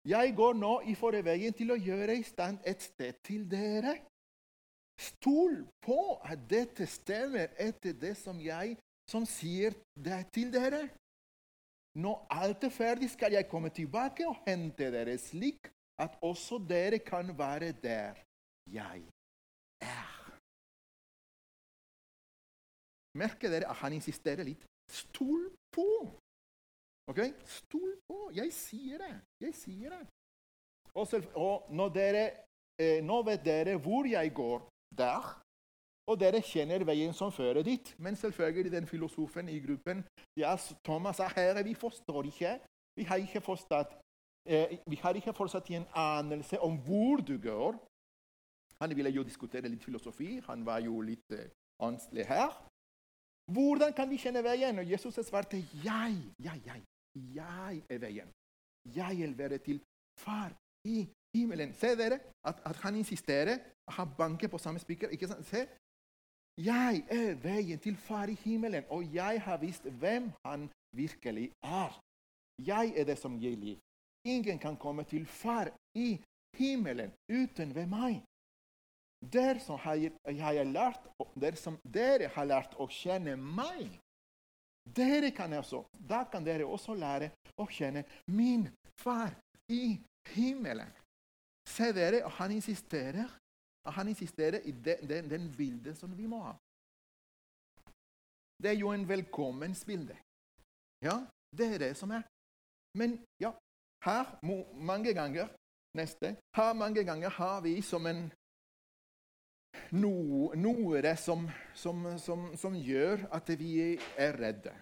[0.07, 3.97] Jeg går nå i forveien til å gjøre i stand et sted til dere.
[4.97, 8.77] Stol på at dette stemmer etter det som jeg
[9.11, 10.87] som sier det til dere.
[11.97, 17.01] Når alt er ferdig, skal jeg komme tilbake og hente dere slik at også dere
[17.03, 18.21] kan være der
[18.71, 19.03] jeg
[19.81, 20.13] er.
[23.17, 24.63] Merker dere at han insisterer litt?
[24.93, 25.89] Stol på!
[27.11, 27.21] Ok?
[27.45, 28.31] Stol på!
[28.35, 29.15] Jeg sier det.
[29.41, 30.03] Jeg sier det.
[30.95, 32.25] Og, selv, og når dere,
[32.83, 34.65] eh, nå vet dere hvor jeg går
[34.97, 35.27] der,
[36.07, 37.95] og dere kjenner veien som fører dit.
[37.99, 40.05] Men selvfølgelig den filosofen i gruppen
[40.39, 42.59] ja, Thomas sa herre, vi forstår ikke.
[42.97, 43.97] Vi har ikke forstått
[44.49, 47.77] eh, vi har ikke fortsatt en anelse om hvor du går.
[48.81, 50.41] Han ville jo diskutere litt filosofi.
[50.49, 51.51] Han var jo litt eh,
[51.83, 52.51] anstelig her.
[53.53, 54.79] Hvordan kan vi kjenne veien?
[54.79, 56.83] Og Jesus svarte jeg, jeg, jeg.
[57.17, 58.31] Jeg er veien.
[58.95, 59.81] Jeg vil være til
[60.21, 60.53] far
[60.85, 61.73] i himmelen.
[61.75, 63.59] Se dere at, at han insisterer.
[63.89, 65.09] Han banker på samme spiker.
[65.09, 65.47] ikke sant?
[65.47, 65.67] Se.
[66.57, 72.01] Jeg er veien til far i himmelen, og jeg har visst hvem han virkelig er.
[72.67, 73.77] Jeg er det som gir liv.
[74.25, 76.17] Ingen kan komme til far i
[76.57, 78.23] himmelen uten ved meg.
[79.33, 81.07] Der som har jeg lært,
[81.41, 84.01] der som dere har lært å kjenne meg,
[84.87, 88.69] dere kan også, da kan dere også lære å kjenne min
[89.01, 89.35] far
[89.73, 89.97] i
[90.35, 90.93] himmelen.
[91.67, 93.27] Se dere, han insisterer,
[93.97, 96.55] han insisterer i den, den, den bildet som vi må ha.
[98.63, 100.17] Det er jo en velkommensbilde.
[101.05, 101.19] Ja,
[101.53, 102.23] det er det som er.
[102.97, 103.53] Men ja,
[104.07, 104.39] her
[104.75, 105.51] mange ganger
[105.99, 108.31] neste, her mange ganger har vi som en
[109.93, 114.75] no, noe som, som, som, som, gjør at vi er redde.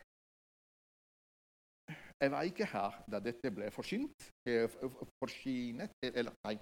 [2.21, 4.71] Jeg var ikke her da dette ble forsynt, eh,
[5.21, 6.55] forsynet Eller nei,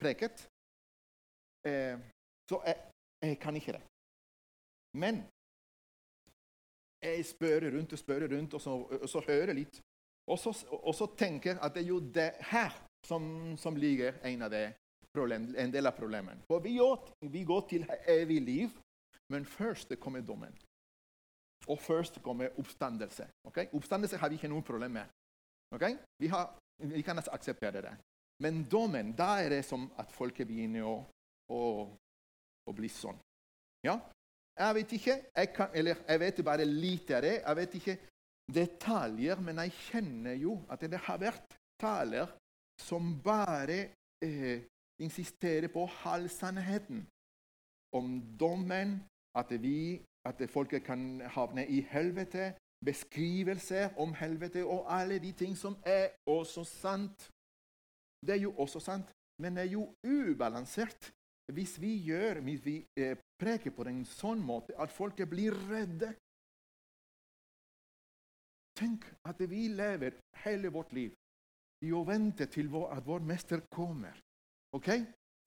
[0.00, 0.46] preket.
[1.68, 1.98] Eh,
[2.50, 2.88] så jeg,
[3.22, 3.82] jeg kan ikke det.
[4.98, 5.22] Men
[7.02, 9.80] jeg spør rundt og spør rundt, og så, og så hører litt.
[10.28, 12.74] Og så, og så tenker at det er jo det her
[13.06, 14.64] som, som ligger en av de
[15.18, 16.46] problem, en del av problemet.
[16.48, 16.78] For vi
[17.34, 18.80] vi går til evig liv,
[19.32, 20.54] men først kommer dommen.
[21.68, 23.26] Og først kommer oppstandelse.
[23.44, 23.66] Okay?
[23.72, 25.04] Oppstandelse har vi ikke noe problem med.
[25.74, 25.96] Okay?
[26.18, 27.96] Vi, har, vi, kan akseptere det.
[28.40, 30.94] Men dommen, da er det som at folket begynner å,
[31.52, 31.62] å,
[32.64, 33.18] å bli sånn.
[33.84, 33.98] Ja?
[34.58, 37.34] Jeg vet ikke, jeg, kan, eller jeg vet bare litt av det.
[37.42, 37.98] Jeg vet ikke
[38.54, 42.32] detaljer, men jeg kjenner jo at det har vært taler
[42.80, 43.78] som bare
[44.24, 44.64] eh,
[45.00, 47.06] insisterer på halvsannheten
[47.92, 49.02] om dommen,
[49.34, 55.56] at, vi, at folket kan havne i helvete, beskrivelser om helvete og alle de ting
[55.56, 57.30] som er også sant.
[58.26, 59.10] Det er jo også sant,
[59.42, 61.12] men det er jo ubalansert
[61.52, 66.12] hvis vi gjør, hvis vi eh, preker på en sånn måte at folket blir redde.
[68.78, 71.14] Tenk at vi lever hele vårt liv
[71.86, 74.18] i å vente til at vår mester kommer.
[74.76, 74.88] Ok?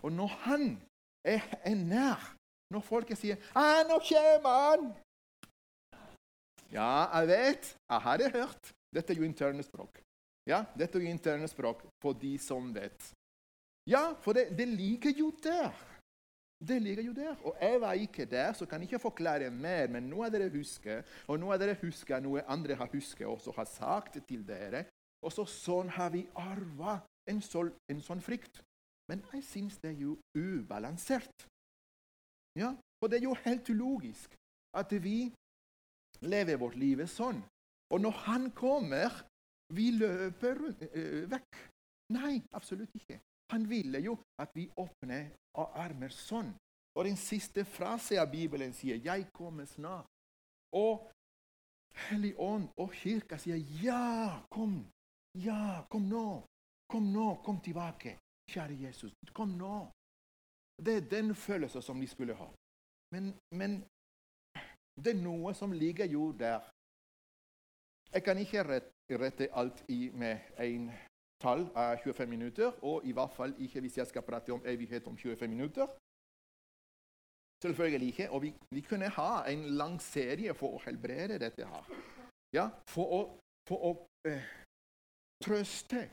[0.04, 0.66] Og når han
[1.24, 2.22] er, er nær,
[2.74, 3.38] når folket sier
[3.88, 4.92] nå kommer han!'
[6.72, 7.76] Ja, jeg vet.
[7.90, 8.74] Jeg har det hørt.
[8.96, 10.00] Dette er jo interne språk.
[10.48, 13.12] Ja, Dette er interne språk for de som vet.
[13.88, 15.76] Ja, for det, det ligger jo der.
[16.68, 17.36] Det ligger jo der.
[17.44, 19.88] Og jeg var ikke der, så kan jeg ikke forklare mer.
[19.90, 23.56] Men noe er dere husker, og noe er dere husker noe andre har husket og
[23.56, 24.86] har sagt til dere.
[25.22, 27.42] Og så sånn har vi arva en,
[27.92, 28.62] en sånn frykt.
[29.12, 31.48] Men jeg syns det er jo ubalansert.
[32.56, 34.36] Ja, For det er jo helt ulogisk
[34.80, 35.34] at vi
[36.22, 37.42] lever vårt liv sånn.
[37.92, 39.12] Og når han kommer,
[39.76, 41.60] vi løper øh, vekk.
[42.16, 43.20] Nei, absolutt ikke.
[43.52, 46.54] Han ville jo at vi åpner og armer sånn.
[46.96, 50.08] Og den siste frase av Bibelen sier 'Jeg kommer snart'.
[50.72, 51.12] Og
[52.08, 54.88] Hellig Ånd og Kirka sier 'Ja, kom'.
[55.36, 56.44] Ja, kom nå.
[56.88, 57.42] Kom nå.
[57.44, 58.18] Kom tilbake.
[58.50, 59.76] Kjære Jesus, kom nå.
[60.86, 62.50] Det er den følelsen som de skulle ha.
[63.14, 63.72] Men, men
[65.04, 66.60] det er noe som ligger jo der.
[68.14, 68.64] Jeg kan ikke
[69.24, 70.90] rette alt i med én
[71.42, 75.08] tall av 25 minutter, og i hvert fall ikke hvis jeg skal prate om evighet
[75.08, 75.88] om 25 minutter.
[77.62, 78.30] Selvfølgelig ikke.
[78.32, 81.92] Og vi, vi kunne ha en lang serie for å helbrede dette her.
[82.54, 83.22] Ja, for å,
[83.70, 83.92] for å
[84.28, 84.48] eh,
[85.44, 86.08] trøste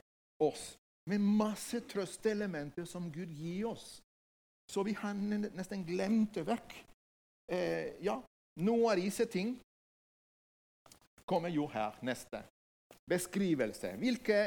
[0.44, 0.76] oss
[1.08, 3.98] med masse trøsteelementer som Gud gir oss.
[4.68, 6.74] Så vi har nesten glemt det vekk.
[7.52, 8.18] Eh, ja,
[8.60, 9.54] noen av disse ting
[11.28, 11.96] kommer jo her.
[12.04, 12.42] Neste.
[13.08, 13.94] Beskrivelse.
[14.00, 14.40] Hvilke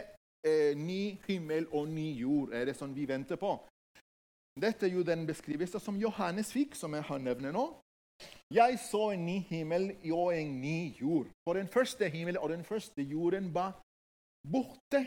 [0.45, 3.55] eh, ny himmel og ny jord er det som vi venter på?
[4.61, 7.65] Dette er jo den beskrivelsen som Johannes fikk, som jeg har nevnt nå.
[8.53, 11.29] Jeg så en ny himmel og en ny jord.
[11.47, 13.79] For den første himmelen og den første jorden var
[14.45, 15.05] borte.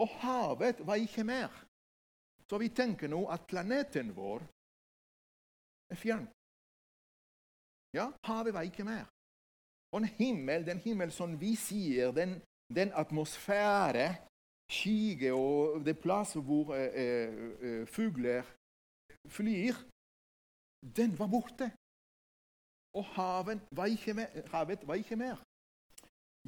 [0.00, 1.50] Og havet var ikke mer.
[2.48, 4.42] Så vi tenker nå at planeten vår
[5.92, 6.26] er fjern.
[7.94, 9.04] Ja, havet var ikke mer.
[9.92, 12.38] Og en himmel, den himmel som vi sier, den,
[12.74, 14.08] den atmosfære
[14.70, 17.32] skyer og det plass hvor eh, eh,
[17.66, 18.46] eh, fugler
[19.28, 19.74] flyr,
[20.96, 21.70] den var borte.
[22.98, 24.30] Og havet var ikke mer.
[24.50, 25.42] Havet var ikke mer.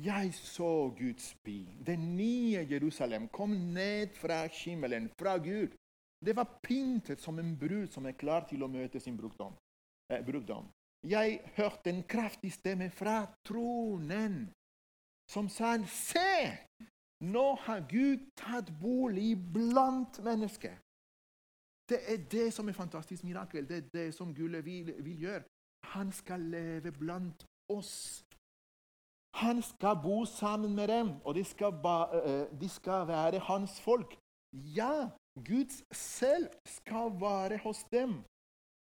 [0.00, 1.68] Jeg så Guds by.
[1.86, 5.74] Det nye Jerusalem kom ned fra skimmelen, fra Gud.
[6.24, 9.52] Det var pyntet som en brud som er klar til å møte sin brudgom.
[10.08, 10.70] Eh, brudgom.
[11.02, 14.52] Jeg hørte en kraftig stemme fra tronen
[15.28, 16.58] som sa Se!
[17.22, 20.74] Nå har Gud tatt bolig blant mennesker.
[21.88, 23.68] Det er det som er fantastisk mirakel.
[23.68, 25.42] Det er det som Gud vil, vil gjøre.
[25.94, 28.24] Han skal leve blant oss.
[29.34, 33.80] Han skal bo sammen med dem, og de skal, ba, uh, de skal være hans
[33.80, 34.16] folk.
[34.52, 38.22] Ja, Gud selv skal være hos dem.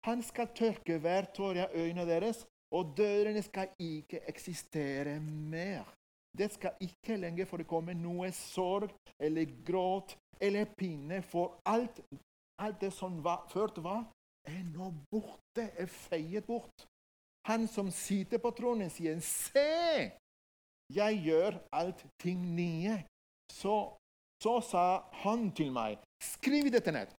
[0.04, 5.84] Han skal tørke hver tåre av øynene deres, og dørene skal ikke eksistere mer.
[6.38, 12.00] Det skal ikke lenger forekomme noe sorg eller gråt eller pinne, for alt,
[12.62, 14.04] alt det som var, ført var,
[14.46, 16.86] er nå borte, er feiet bort.
[17.48, 20.12] Han som sitter på tronen, sier, 'Se,
[20.94, 23.04] jeg gjør alt ting nye.'
[23.52, 23.76] Så,
[24.42, 24.84] så sa
[25.24, 27.14] han til meg, 'Skriv dette ned.'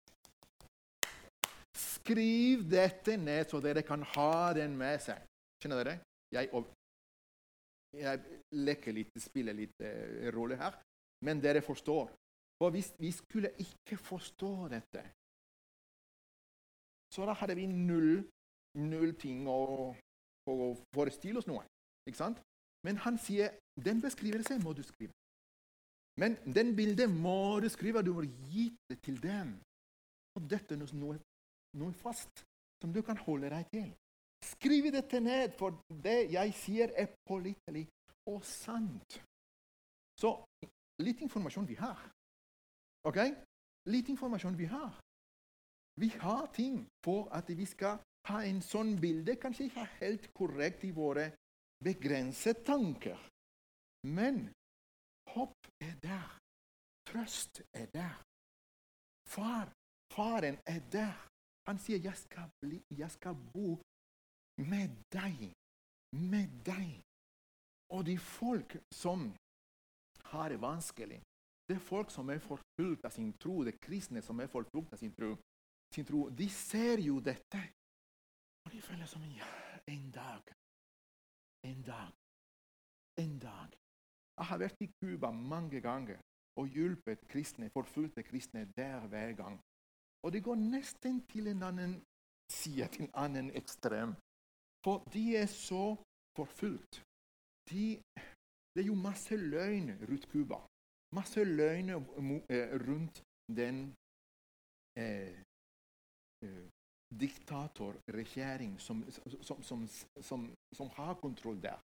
[1.75, 5.21] Skriv dette ned, så dere kan ha den med seg.
[5.61, 5.99] Skjønner dere?
[6.33, 6.49] Jeg
[7.97, 10.77] jeg leker litt, spiller litt uh, rolle her.
[11.25, 12.11] Men dere forstår.
[12.59, 15.05] For hvis vi skulle ikke forstå dette,
[17.15, 18.19] så da hadde vi null,
[18.83, 19.95] null ting å,
[20.51, 21.63] å forestille oss noe.
[22.09, 22.43] Ikke sant?
[22.89, 23.53] Men han sier
[23.85, 25.13] den beskrivelsen må du skrive.
[26.19, 28.03] Men den bildet må du skrive.
[28.03, 29.59] Du må gi det til dem.
[30.35, 31.19] Og dette er noe,
[31.77, 32.45] noe fast
[32.81, 33.91] som du kan holde deg til.
[34.55, 37.85] Skriv dette ned, for det jeg sier, er pålitelig
[38.31, 39.19] og sant.
[40.19, 40.33] Så
[41.03, 42.01] litt informasjon vi har.
[43.05, 43.19] Ok?
[43.93, 44.97] Litt informasjon vi har.
[46.01, 47.99] Vi har ting for at vi skal
[48.31, 49.37] ha en sånn bilde.
[49.43, 51.29] Kanskje ikke helt korrekt i våre
[51.85, 53.19] begrensede tanker.
[54.17, 54.37] Men
[55.35, 55.57] håp
[55.89, 56.29] er der.
[57.09, 58.15] Trøst er der.
[59.35, 59.67] Far,
[60.13, 61.15] faren er der.
[61.69, 63.69] Han sier, 'Jeg skal, bli, jeg skal bo
[64.71, 65.39] med deg,
[66.13, 67.03] med deg.
[67.95, 69.35] Og de folk som
[70.33, 71.21] har det vanskelig,
[71.69, 74.93] det er folk som er forfulgt av sin tro, det er kristne som er forfulgt
[74.93, 75.37] av sin tro,
[75.95, 77.61] sin tro, de ser jo dette.
[78.65, 80.53] Og de føler som en dag,
[81.65, 82.11] en dag,
[83.25, 83.71] en dag.
[84.39, 86.21] Jeg har vært i Cuba mange ganger
[86.59, 89.59] og hjulpet kristne, forfulgte kristne der hver gang.
[90.23, 91.95] Og det går nesten til en annen
[92.51, 94.15] side, til en annen ekstrem.
[94.85, 95.97] For de er så
[96.37, 97.03] forfulgt.
[97.71, 97.85] De,
[98.73, 100.59] det er jo masse løgn rundt Cuba.
[101.15, 103.23] masse løgn eh, rundt
[103.61, 103.77] den
[104.97, 105.41] eh,
[106.45, 106.67] eh,
[107.11, 109.05] diktatorregjering som,
[109.41, 111.79] som, som, som, har kontroll der.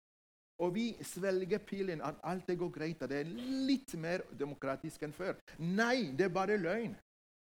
[0.62, 3.32] Og vi svelger pilen at alt det går greit, at det er
[3.68, 5.40] litt mer demokratisk enn før.
[5.58, 6.94] Nei, det er bare løgn.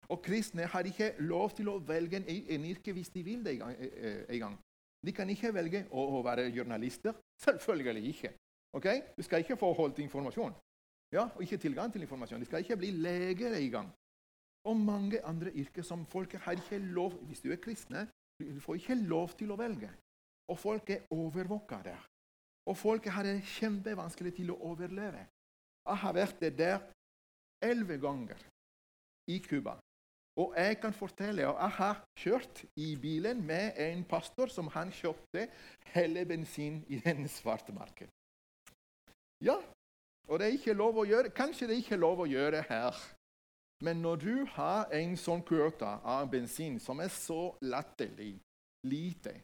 [0.09, 3.57] Og kristne har ikke lov til å velge en, en yrke hvis de vil det
[3.57, 3.75] en gang.
[3.79, 4.59] eh, en gang.
[5.07, 7.15] De kan ikke velge å, være journalister.
[7.43, 8.33] Selvfølgelig ikke.
[8.75, 9.03] Okay?
[9.17, 10.55] Du skal ikke få holdt informasjon.
[11.13, 12.41] Ja, og ikke tilgang til informasjon.
[12.41, 13.91] De skal ikke bli leger engang.
[14.69, 18.09] Og mange andre yrker som folk har ikke lov Hvis du er kristne,
[18.61, 19.91] får ikke lov til å velge.
[20.49, 21.97] Og folk er overvåkede.
[22.69, 25.25] Og folk har det kjempevanskelig til å overleve.
[25.89, 26.79] Jeg har vært der
[27.65, 28.41] elleve ganger
[29.29, 29.79] i Cuba.
[30.39, 34.93] Og jeg kan fortelle at jeg har kjørt i bilen med en pastor som han
[34.95, 35.49] kjøpte
[35.95, 38.13] hele bensin i den svarte marken.
[39.43, 39.57] Ja,
[40.29, 41.33] og det er ikke lov å gjøre.
[41.35, 43.01] Kanskje det er ikke lov å gjøre her.
[43.85, 48.35] Men når du har en sånn kvota av bensin som er så latterlig
[48.87, 49.37] lite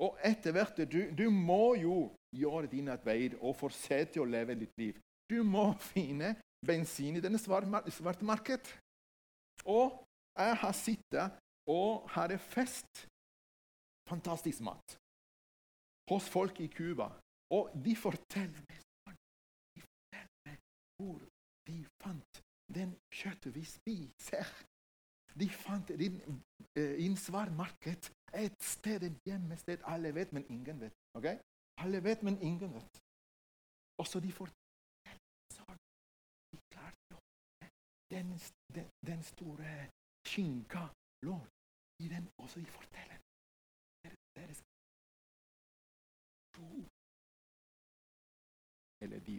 [0.00, 4.74] Og etter hvert du, du må jo gjøre din arbeid og fortsette å leve ditt
[4.76, 4.98] liv.
[5.28, 6.34] Du må finne
[6.66, 8.68] bensin i denne svarte marked.
[9.64, 9.96] Og
[10.36, 11.38] jeg har sittet
[11.72, 13.06] og hadde fest.
[14.06, 14.98] Fantastisk mat.
[16.12, 17.08] Hos folk i Cuba.
[17.56, 19.16] Og de forteller meg sånn.
[19.72, 20.60] De forteller meg
[21.00, 21.24] hvor
[22.78, 24.46] den kjøttet vi spiser.
[25.40, 26.08] De fant det
[26.80, 28.12] eh, i en svart marked.
[28.44, 29.78] Et sted, et hjemmested.
[29.92, 30.94] Alle vet, men ingen vet.
[31.18, 31.26] ok?
[31.82, 33.02] Alle vet, men ingen vet.
[34.00, 34.32] Og så de
[35.56, 35.78] sånn.
[36.52, 37.20] De klarte å
[38.14, 38.28] den,
[38.76, 39.72] den, den store
[40.28, 40.84] skinka
[41.26, 41.36] lå
[42.04, 43.18] i den, og så de forteller
[44.04, 44.60] deres, deres
[46.54, 46.70] tro.
[49.02, 49.36] Eller de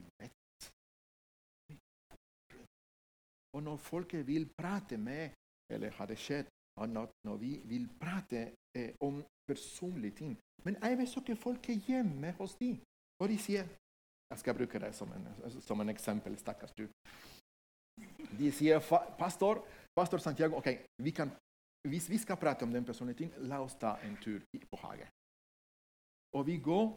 [3.57, 5.33] Og når folket vil prate med
[5.73, 6.47] Eller har det skjedd
[6.79, 8.43] annet når, vi vil prate
[8.77, 10.35] eh, om personlige ting
[10.65, 12.77] Men jeg besøker folket hjemme hos dem,
[13.19, 13.65] og de sier
[14.31, 15.25] Jeg skal bruke det som en,
[15.63, 16.83] som en eksempel, stakkars du.
[18.37, 18.81] De sier
[19.17, 19.61] pastor,
[19.95, 20.67] pastor Santiago, ok,
[21.01, 21.31] vi kan,
[21.87, 24.77] hvis vi skal prate om den personlige ting, la oss ta en tur i- på
[24.83, 25.07] hagen.
[26.35, 26.89] Og vi går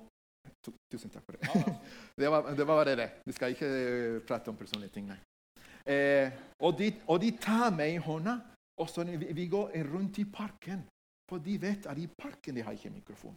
[0.90, 1.46] Tusen takk for det.
[2.20, 3.10] det, var, det var det.
[3.26, 5.06] Vi skal ikke eh, prate om personlige ting.
[5.06, 5.18] Nei.
[5.90, 6.30] Eh,
[6.62, 8.36] og, de, og de tar meg i hånda,
[8.80, 10.84] og så vi, vi går rundt i parken.
[11.30, 13.36] For de vet at i parken de har ikke mikrofon.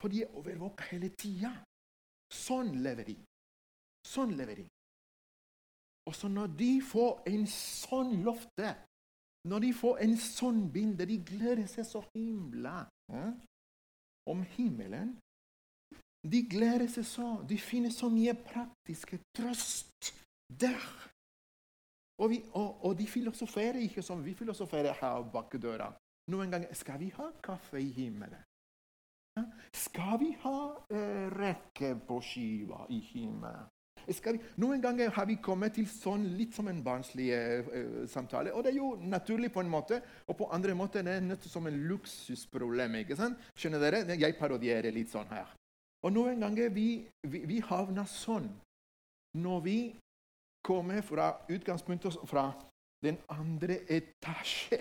[0.00, 1.50] For de er overvåka hele tida.
[2.30, 3.16] Sånn lever de.
[4.06, 4.66] Sånn lever de.
[6.08, 8.74] Og så når de får en sånn lofte,
[9.48, 13.32] når de får en sånn bilde, de gleder seg så himla eh,
[14.30, 15.14] om himmelen.
[16.24, 17.28] De gleder seg så.
[17.48, 20.12] De finner så mye praktiske trøst
[20.48, 20.88] der.
[22.18, 25.90] Og, vi, og, og de filosoferer ikke som vi filosoferer her bak døra.
[26.30, 28.42] Noen ganger skal vi ha kaffe i himmelen.
[29.74, 30.58] Skal vi ha
[30.94, 33.66] eh, rekke på skiva i himmelen?
[34.04, 38.52] Vi, noen ganger har vi kommet til sånn litt som en barnslig eh, eh, samtale.
[38.52, 41.66] Og det er jo naturlig på en måte, og på andre måter er det som
[41.66, 43.00] en luksusproblem.
[43.00, 43.40] ikke sant?
[43.56, 44.04] Skjønner dere?
[44.20, 45.50] Jeg parodierer litt sånn her.
[46.04, 46.88] Og noen ganger vi,
[47.26, 48.50] vi, vi havner sånn
[49.40, 49.78] når vi
[50.68, 52.44] kommer fra utgangspunktet fra
[53.06, 54.80] den andre etasje,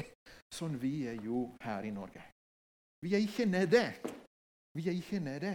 [0.57, 2.21] som vi er jo her i Norge.
[3.03, 3.85] Vi er ikke nede.
[4.75, 5.53] Vi er ikke nede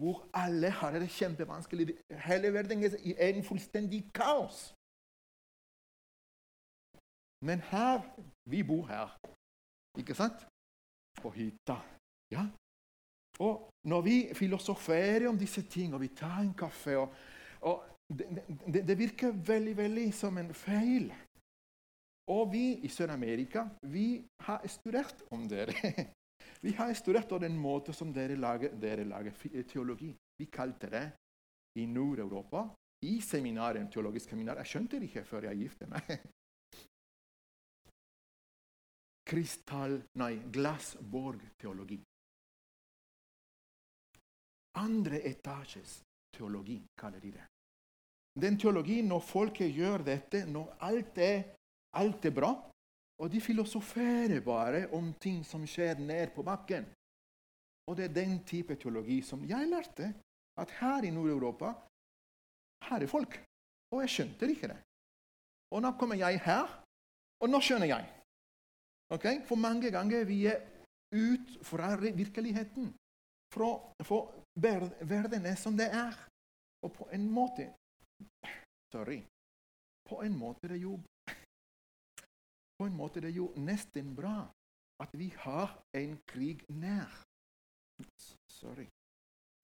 [0.00, 1.84] hvor alle har det kjempevanskelig.
[2.28, 4.58] Hele verden er en fullstendig kaos.
[7.48, 7.96] Men her
[8.52, 9.08] Vi bor her,
[9.98, 10.38] ikke sant?
[11.22, 11.76] På hytta.
[12.30, 12.44] Ja?
[13.46, 13.54] Og
[13.90, 17.08] når vi filosoferer om disse tingene, og vi tar en kaffe og,
[17.60, 21.10] og det, det, virker veldig, veldig som en feil.
[22.30, 25.74] Og vi i Sør-Amerika vi har studert om dere.
[26.60, 29.32] Vi har studert om den måten som dere lager, dere lager
[29.68, 30.08] teologi.
[30.38, 31.02] Vi kalte det
[31.78, 32.64] i Nord-Europa
[33.04, 34.56] i seminaret, teologisk seminar.
[34.62, 36.10] Jeg skjønte det ikke før jeg giftet meg.
[39.30, 42.00] Kristall, Nei, glassborgteologi.
[44.80, 46.00] Andre etasjes
[46.36, 47.46] teologi, kaller de det.
[48.36, 51.42] Den teologien når folket gjør dette, når alt er,
[51.96, 52.52] alt er bra,
[53.16, 56.84] og de filosoferer bare om ting som skjer ned på bakken.
[57.88, 60.10] Og det er den type teologi som jeg lærte
[60.60, 61.72] at her i Nord-Europa
[62.88, 63.38] her er folk.
[63.92, 64.78] Og jeg skjønte ikke det.
[65.72, 66.66] Og nå kommer jeg her,
[67.40, 68.04] og nå skjønner jeg.
[69.14, 69.40] Okay?
[69.48, 70.60] For mange ganger vi er
[71.14, 72.92] ut fra virkeligheten.
[73.54, 73.70] Fra,
[74.02, 76.14] for verden er som det er.
[76.84, 77.70] Og på en måte
[78.92, 79.22] Sorry.
[80.08, 81.00] på en måte det er jo
[82.78, 84.46] På en måte det er jo nesten bra
[85.02, 87.22] at vi har en krig nær.
[88.48, 88.86] Sorry.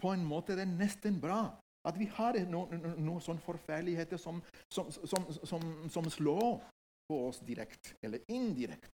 [0.03, 1.43] På en måte det er nesten bra
[1.89, 4.41] at vi har noen no, no, sånne forferdeligheter som,
[4.73, 6.61] som, som, som, slår
[7.09, 8.91] på oss direkte eller indirekte.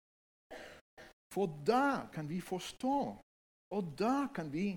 [1.34, 2.98] For da kan vi forstå,
[3.76, 4.70] og da kan vi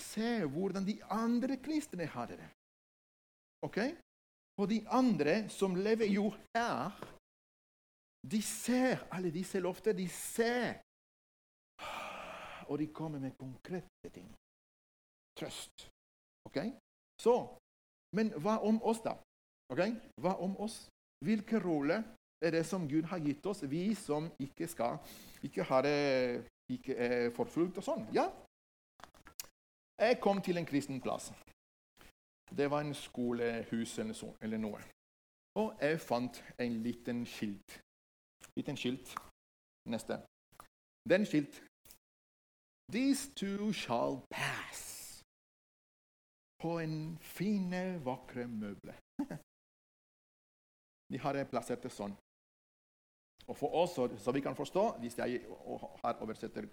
[0.00, 2.48] se hvordan de andre kristne har det.
[3.66, 3.78] Ok?
[4.60, 6.90] Og de andre som lever jo her,
[8.32, 9.92] de ser alle disse lofter.
[9.92, 10.80] De ser.
[12.68, 14.28] Og de kommer med konkrete ting.
[15.38, 15.88] Trøst.
[16.44, 16.58] Ok?
[17.20, 17.56] Så,
[18.16, 19.12] Men hva om oss, da?
[19.70, 19.80] Ok?
[20.22, 20.88] Hva om oss?
[21.24, 22.00] Hvilken rolle
[22.42, 24.98] er det som Gud har gitt oss, vi som ikke skal
[25.46, 25.86] ikke har
[26.70, 28.02] ikke er forfulgt og sånn?
[28.14, 28.26] Ja.
[30.00, 31.30] Jeg kom til en kristen plass.
[32.56, 34.80] Det var en skolehus eller noe.
[35.60, 37.80] Og jeg fant en liten skilt
[38.60, 39.14] liten skilt.
[39.84, 40.20] Neste.
[41.10, 41.62] Den skilt.
[42.92, 45.22] These two shall pass.
[46.62, 48.94] På en fine, vakre møble.
[51.10, 52.12] De har plassert det sånn.
[53.48, 55.40] Og for oss, så vi kan forstå, hvis jeg
[56.04, 56.68] har oversetter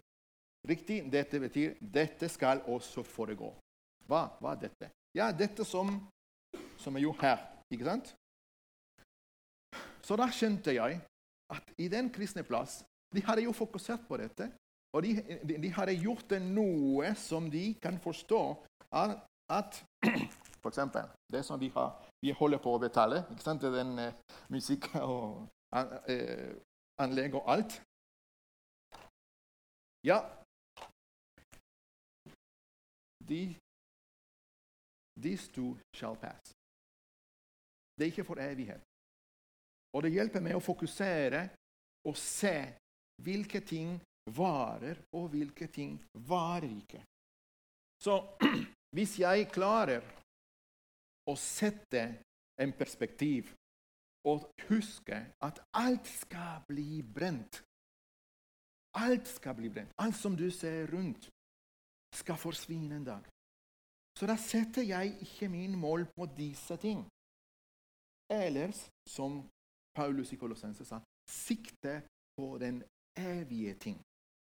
[0.67, 3.49] riktig, dette betyr dette skal også foregå.
[4.05, 4.91] Hva var dette?
[5.15, 5.91] Ja, dette som,
[6.77, 7.39] som er jo her.
[7.71, 8.13] Ikke sant?
[10.03, 11.01] Så da skjønte jeg
[11.51, 12.81] at i den kristne plass
[13.15, 14.49] de hadde jo fokusert på dette.
[14.95, 15.15] Og de,
[15.47, 18.41] de, de hadde gjort det noe som de kan forstå
[18.95, 19.17] at,
[19.51, 19.81] at
[20.61, 21.93] For eksempel det som vi, har,
[22.23, 23.61] vi holder på å betale, ikke sant?
[23.61, 25.45] den uh, musikk og
[25.75, 26.49] uh,
[26.99, 27.77] anlegg og alt.
[30.03, 30.17] Ja
[33.27, 33.55] de,
[35.21, 36.53] These two shall pass.
[37.97, 38.81] Det er ikke for evighet.
[39.95, 41.47] Og det hjelper meg å fokusere
[42.07, 42.55] og se
[43.25, 43.95] hvilke ting
[44.37, 45.95] varer, og hvilke ting
[46.27, 47.01] varer ikke.
[48.03, 48.19] Så
[48.95, 50.05] hvis jeg klarer
[51.27, 52.03] å sette
[52.61, 53.49] en perspektiv
[54.27, 57.63] og huske at alt skal bli brent
[58.97, 59.91] Alt skal bli brent.
[60.01, 61.29] Alt som du ser rundt,
[62.15, 63.27] skal forsvinne en dag.
[64.17, 67.05] Så da setter jeg ikke min mål på disse ting.
[68.33, 69.43] Ellers, som
[69.95, 70.99] Paulus i Kolossense sa
[71.29, 72.01] sikte
[72.37, 72.81] på den
[73.17, 73.97] evige ting.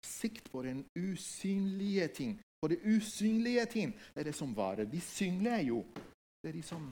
[0.07, 2.41] Sikt på den usynlige ting.
[2.61, 4.85] For det usynlige ting er det som varer.
[4.85, 5.85] De synlige er jo
[6.43, 6.85] det er de som,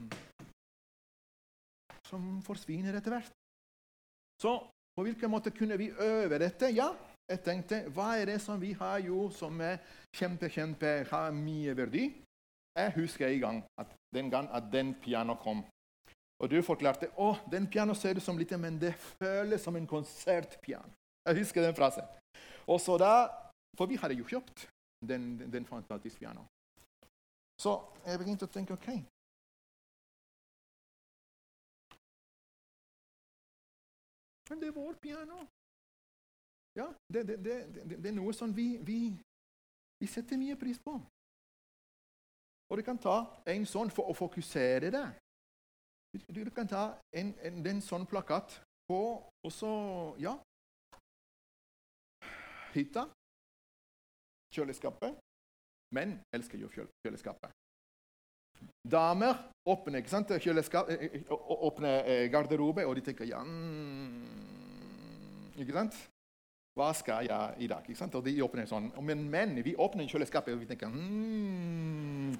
[2.05, 3.31] som forsvinner etter hvert.
[4.41, 4.51] Så
[4.95, 6.69] på hvilken måte kunne vi øve dette?
[6.69, 6.91] Ja,
[7.29, 9.81] jeg tenkte, hva er det som vi har jo som er
[10.15, 12.05] kjempe, kjempe, har mye verdi?
[12.75, 15.63] Jeg husker en gang at den gang at den piano kom.
[16.39, 19.87] Og du forklarte å, den piano ser ut som litt, men det føles som en
[19.87, 20.93] konsertpiano.
[21.27, 22.07] Jeg husker den frasen.
[22.67, 23.13] Og så da,
[23.77, 24.65] For vi hadde jo kjøpt
[25.07, 26.47] den, den, den fantastiske pianoen.
[27.61, 28.87] Så jeg begynte å tenke OK.
[34.49, 35.45] Men det er vår piano.
[36.79, 37.57] Ja, det, det, det,
[37.91, 38.99] det er noe som vi, vi,
[40.01, 40.95] vi setter mye pris på.
[42.69, 45.05] Og du kan ta en sånn for å fokusere det.
[46.29, 48.59] Du kan ta en, en, en sånn plakat
[48.89, 49.01] på
[49.45, 49.71] og så
[50.21, 50.37] Ja.
[52.73, 53.07] Hytta.
[54.53, 55.17] Kjøleskapet.
[55.93, 57.53] Menn elsker jo kjøleskapet.
[58.91, 60.31] Damer åpner ikke sant?
[60.31, 60.47] Eh,
[60.99, 64.25] eh, åpner eh, garderobe, og de tenker ja mm,
[65.63, 65.97] Ikke sant?
[66.77, 67.83] Hva skal jeg i dag?
[67.87, 68.15] Ikke sant?
[68.15, 68.91] Og de åpner sånn.
[69.03, 72.37] Men menn vi åpner kjøleskapet, og vi tenker mm,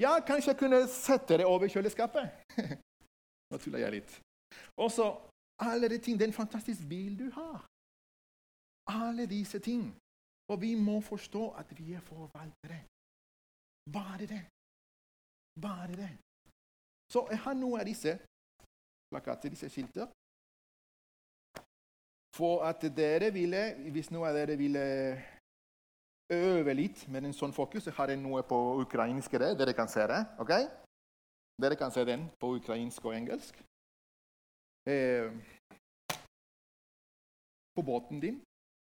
[0.00, 2.30] Ja, kanskje jeg kunne sette det over kjøleskapet.
[3.50, 4.14] Nå tuller jeg litt.
[4.80, 5.10] Og så
[5.60, 6.22] alle de ting.
[6.22, 7.66] En fantastisk bil du har.
[8.88, 9.90] Alle disse ting.
[10.48, 12.80] Og vi må forstå at vi er forvaltere.
[13.92, 14.42] Bare det.
[15.60, 16.10] Bare det.
[17.12, 18.16] Så jeg har noen av disse
[19.10, 20.08] plakater, disse skilter.
[22.36, 24.84] For at dere ville, hvis noen av dere ville
[26.30, 29.54] øve litt med en sånn fokus, Jeg har noe på ukrainsk der.
[29.54, 30.20] Dere kan se det.
[30.38, 30.52] ok?
[31.60, 33.54] Dere kan se den på ukrainsk og engelsk.
[34.86, 35.28] Eh,
[37.74, 38.40] på båten din.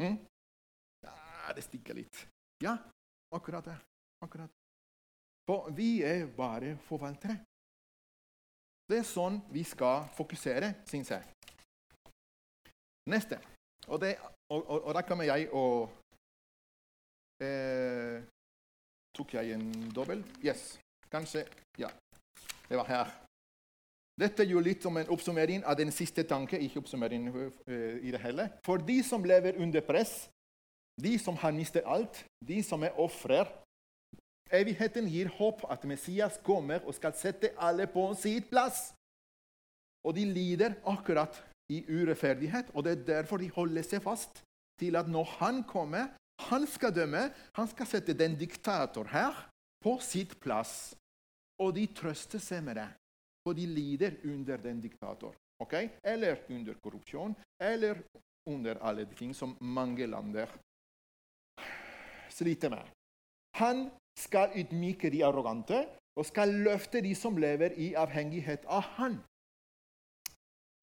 [0.02, 0.18] Mm?
[1.04, 2.28] Ja, det stikker litt.
[2.64, 2.78] Ja,
[3.32, 3.78] akkurat det.
[4.24, 4.50] Akkurat.
[5.46, 7.38] For vi er bare forvaltere.
[8.88, 11.24] Det er sånn vi skal fokusere, syns jeg.
[13.12, 13.40] Neste.
[13.88, 14.16] Og, det,
[14.50, 15.92] og, og, og da kommer jeg og
[17.42, 18.22] eh,
[19.14, 20.24] Tok jeg en dobbel?
[20.46, 20.80] Yes.
[21.12, 21.46] Kanskje
[21.78, 21.90] Ja.
[22.70, 23.12] Det var her.
[24.20, 26.62] Dette er jo litt som en oppsummering av den siste tanken.
[26.62, 28.50] ikke oppsummering uh, i det hele.
[28.66, 30.30] For de som lever under press,
[31.02, 33.46] de som har mistet alt, de som er ofre
[34.54, 38.92] Evigheten gir håp at Messias kommer og skal sette alle på sitt plass.
[40.06, 41.40] Og de lider akkurat
[41.74, 44.44] i urettferdighet, og det er derfor de holder seg fast
[44.78, 46.12] til at når han kommer,
[46.42, 49.38] han skal dømme, han skal sette den diktator her
[49.84, 50.94] på sitt plass.
[51.62, 52.90] Og de trøster seg med det,
[53.46, 55.36] for de lider under den diktator.
[55.62, 55.90] Okay?
[56.04, 58.02] Eller under korrupsjon, eller
[58.50, 60.50] under alle de ting som mange lander
[62.34, 62.90] sliter med.
[63.60, 63.86] Han
[64.18, 65.86] skal ydmyke de arrogante
[66.18, 69.20] og skal løfte de som lever i avhengighet av han.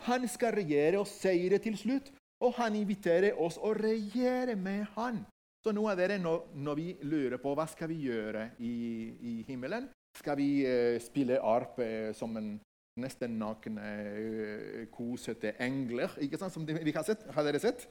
[0.07, 2.09] Han skal regjere og seire til slutt,
[2.41, 5.21] og han inviterer oss å regjere med han.
[5.61, 8.75] Så noen av dere, når, vi lurer på hva skal vi gjøre i,
[9.21, 12.55] i himmelen Skal vi uh, spille arp uh, som en
[13.01, 16.17] nesten nakne, uh, kosete engler?
[16.25, 17.27] ikke sant, som de, vi har sett?
[17.37, 17.87] Har dere sett?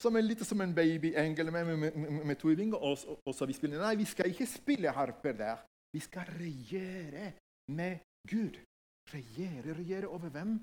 [0.00, 2.76] Som en, litt som en babyengel med, med, med, med to vinger.
[2.76, 3.80] Og, og, og, så vi spiller.
[3.80, 5.64] Nei, vi skal ikke spille harper der.
[5.94, 7.32] Vi skal regjere
[7.72, 8.60] med Gud.
[9.12, 10.56] Regjere, regjere over hvem?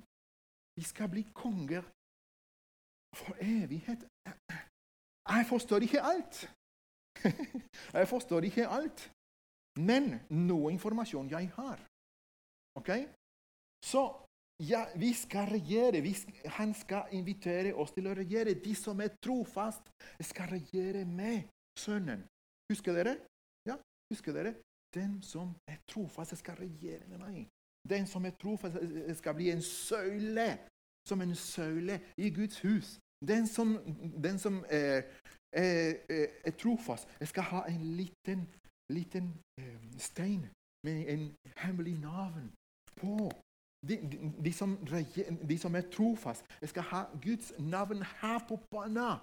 [0.77, 1.85] Vi skal bli konger
[3.17, 4.07] for evighet.
[5.31, 6.35] Jeg forstår ikke alt.
[7.99, 9.11] Jeg forstår ikke alt.
[9.79, 11.79] Men noe informasjon jeg har.
[12.75, 12.89] Ok?
[13.85, 14.01] Så
[14.67, 16.01] ja, vi skal regjere.
[16.01, 18.57] Vi skal, han skal invitere oss til å regjere.
[18.59, 19.87] De som er trofast,
[20.21, 21.47] skal regjere med
[21.79, 22.25] Sønnen.
[22.71, 23.15] Husker dere?
[23.67, 23.77] Ja,
[24.11, 24.53] husker dere?
[24.93, 27.47] Den som er trofast, skal regjere med meg.
[27.89, 28.77] Den som er trofast,
[29.17, 30.49] skal bli en søyle.
[31.07, 32.99] Som en søyle i Guds hus.
[33.27, 33.77] Den som,
[34.23, 35.03] den som er,
[35.53, 35.93] er,
[36.45, 38.47] er, trofast, skal ha en liten,
[38.89, 40.47] liten eh, stein
[40.83, 42.51] med en hemmelig navn
[42.95, 43.31] på.
[43.87, 44.77] De, de, de, som,
[45.49, 49.19] de, som, er trofast, skal ha Guds navn her på panna.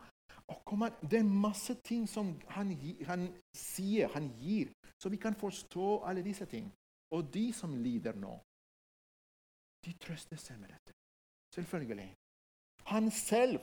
[1.11, 2.73] Det er masse ting som han,
[3.07, 4.71] han, sier, han gir,
[5.03, 6.73] så vi kan forstå alle disse ting.
[7.15, 8.35] Og de som lider nå,
[9.85, 10.95] de trøster seg med dette.
[11.55, 12.15] Selvfølgelig.
[12.93, 13.61] Han selv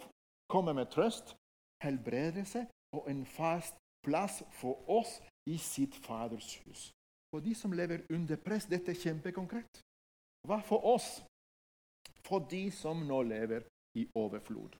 [0.51, 1.35] kommer med trøst,
[1.83, 2.65] helbredelse
[2.95, 3.75] og en fast
[4.05, 5.17] plass for oss
[5.49, 6.91] i sitt Faders hus.
[7.33, 9.81] For de som lever under press, dette er kjempekonkret.
[10.47, 11.09] Hva for oss?
[12.25, 13.65] For de som nå lever
[13.99, 14.77] i overflod.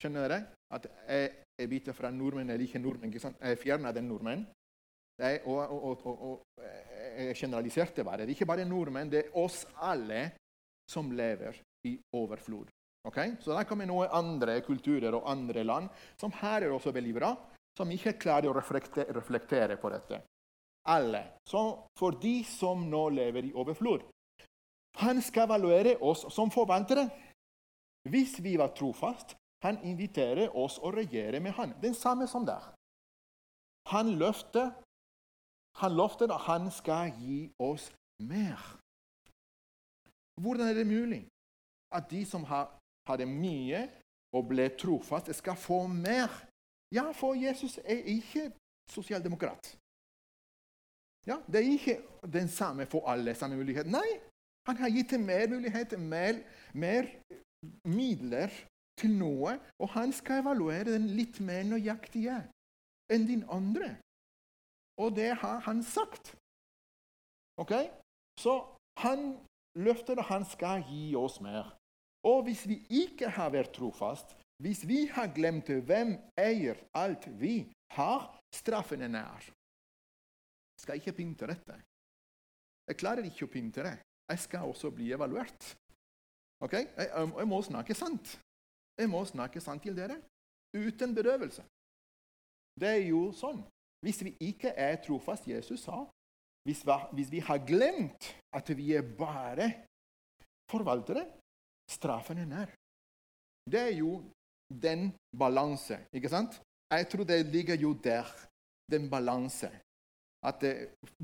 [0.00, 0.40] Skjønner dere
[0.72, 3.10] at jeg er bitte fra nordmenn, jeg liker nordmenn.
[3.10, 3.40] ikke sant?
[3.42, 4.46] Jeg fjerner den nordmenn.
[5.20, 6.62] Jeg, og, og, og, og,
[7.18, 8.22] jeg generaliserte bare.
[8.22, 10.30] Det er ikke bare nordmenn, det er oss alle
[10.88, 12.70] som lever i overflod.
[13.08, 13.36] Okay?
[13.40, 15.88] Så der kommer noen andre kulturer og andre land
[16.20, 17.32] som her er også veldig bra,
[17.78, 20.20] som ikke klarer å reflektere, reflektere på dette.
[20.90, 21.22] Alle.
[21.48, 21.62] Så
[21.98, 24.04] for de som nå lever i overflod,
[25.00, 27.06] han skal evaluere oss som forvaltere.
[28.10, 31.74] Hvis vi var trofast, han inviterer oss å regjere med han.
[31.80, 32.72] Den samme som der.
[33.92, 34.72] Han løfter
[35.80, 38.58] han lovte at han skal gi oss mer.
[40.40, 41.22] Hvordan er det mulig
[41.92, 42.68] at de som har,
[43.08, 43.88] hadde mye
[44.36, 46.28] og ble trofast, Jeg skal få mer?
[46.94, 48.52] Ja, for Jesus er ikke
[48.90, 49.76] sosialdemokrat.
[51.26, 53.34] Ja, Det er ikke den samme for alle.
[53.34, 53.86] samme mulighet.
[53.86, 54.20] Nei,
[54.66, 56.34] han har gitt mer muligheter, mer,
[56.74, 57.04] mer
[57.84, 58.50] midler
[59.00, 62.38] til noe, og han skal evaluere den litt mer nøyaktige
[63.12, 63.96] enn din andre.
[65.00, 66.36] Og det har han sagt.
[67.56, 67.72] Ok?
[68.40, 68.52] Så
[68.98, 69.38] han
[69.74, 71.76] løfter at han skal gi oss mer.
[72.26, 77.62] Og hvis vi ikke har vært trofast, hvis vi har glemt hvem eier alt vi
[77.96, 79.46] har, straffen er nær.
[80.76, 81.78] Jeg skal ikke pynte dette.
[82.90, 83.96] Jeg klarer ikke å pynte det
[84.30, 85.72] jeg skal også bli evaluert.
[86.62, 86.72] Ok?
[86.72, 87.08] Jeg,
[87.38, 88.36] jeg, må snakke sant.
[88.98, 90.20] Jeg må snakke sant til dere.
[90.76, 91.64] Uten bedøvelse.
[92.80, 93.62] Det er jo sånn.
[94.04, 96.04] Hvis vi ikke er trofast, Jesus sa
[96.68, 99.70] hvis vi, har glemt at vi er bare
[100.70, 101.24] forvaltere,
[101.90, 102.72] straffen er nær.
[103.70, 104.22] Det er jo
[104.70, 106.60] den balanse, ikke sant?
[106.90, 108.26] Jeg tror det ligger jo der,
[108.90, 109.70] den balanse.
[110.42, 110.74] At det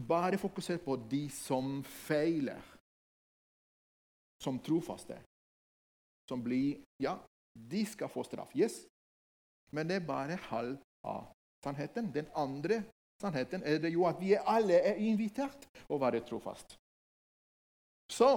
[0.09, 2.61] bare fokuserer på de som feiler
[4.43, 5.17] som trofaste.
[6.29, 7.19] Som blir Ja,
[7.71, 8.53] de skal få straff.
[8.57, 8.87] Yes.
[9.73, 11.33] Men det er bare halv av
[11.65, 12.13] sannheten.
[12.13, 12.83] Den andre
[13.21, 16.77] sannheten er det jo at vi alle er invitert å være trofast.
[18.13, 18.31] Så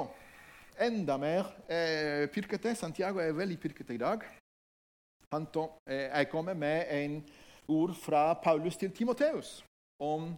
[0.80, 2.75] enda mer eh, pirkete.
[2.75, 4.23] Santiago er veldig pirkete i dag.
[5.34, 7.19] Han to, eh, jeg kommer med en
[7.69, 9.59] ord fra Paulus til Timoteus
[10.01, 10.32] om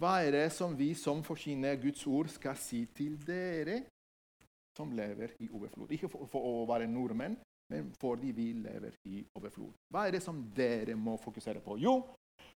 [0.00, 3.82] hva er det som vi som forsyner Guds ord, skal si til dere
[4.76, 5.92] som lever i overflod.
[5.92, 7.36] Ikke for, for å være nordmenn,
[7.70, 9.74] men fordi vi lever i overflod.
[9.92, 11.76] Hva er det som dere må fokusere på?
[11.80, 12.00] Jo,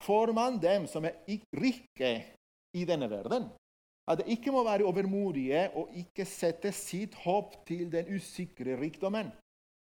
[0.04, 1.16] får man dem som er
[1.56, 2.12] rike
[2.76, 3.48] i denne verden,
[4.08, 9.30] at de ikke må være overmodige og ikke sette sitt håp til den usikre rikdommen,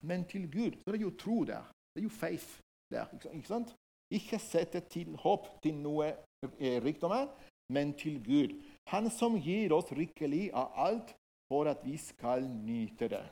[0.04, 0.78] men til Gud.
[0.82, 1.64] Så det er jo tro der.
[1.93, 2.60] Det er jo faith
[2.91, 3.08] der.
[3.34, 3.74] Ikke sant?
[4.14, 6.12] Ikke sette til håp til noe
[6.60, 7.32] eh, rikdommer,
[7.74, 8.54] men til Gud.
[8.91, 11.14] Han som gir oss rikelig av alt
[11.49, 13.24] for at vi skal nyte det.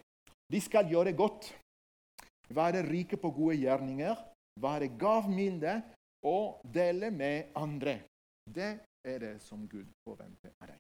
[0.51, 1.51] De skal gjøre godt,
[2.51, 4.15] være rike på gode gjerninger,
[4.59, 5.82] være gavmilde
[6.28, 8.01] og dele med andre.
[8.45, 8.72] Det
[9.04, 10.80] er det som Gud forventer av deg.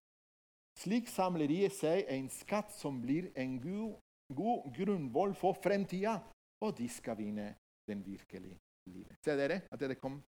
[0.81, 3.97] Slik samler de seg en skatt som blir en god,
[4.33, 6.17] god grunnvoll for fremtida,
[6.61, 7.51] og de skal vinne
[7.89, 8.57] den virkelige
[8.89, 9.17] livet.
[9.25, 10.21] Ser dere at dere kom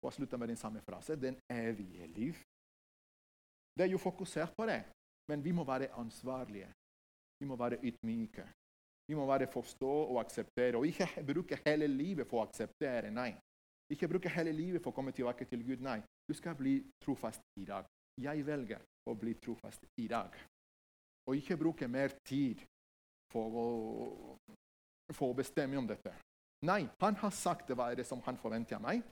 [0.00, 1.18] og slutta med den samme frase?
[1.20, 2.38] Den evige liv.
[3.76, 4.82] Det er jo fokusert på det,
[5.28, 6.70] men vi må være ansvarlige.
[7.40, 8.46] Vi må være ydmyke.
[9.08, 13.10] Vi må bare forstå og akseptere, og ikke bruke hele livet for å akseptere.
[13.10, 13.32] Nei.
[13.90, 15.82] Ikke bruke hele livet for å komme tilbake til Gud.
[15.82, 15.98] Nei.
[16.30, 17.86] Du skal bli trofast i dag.
[18.22, 20.36] Jeg velger å bli trofast i dag.
[21.26, 22.60] Og ikke bruke mer tid
[23.32, 23.64] for å,
[25.10, 26.12] for å bestemme om dette.
[26.70, 29.02] Nei, han har sagt hva er det som han forventer av meg.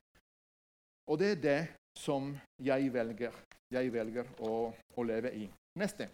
[1.11, 1.61] Og det er det
[1.99, 2.29] som
[2.63, 3.35] jeg velger,
[3.75, 5.49] jeg velger å, å leve i.
[5.83, 6.07] Neste.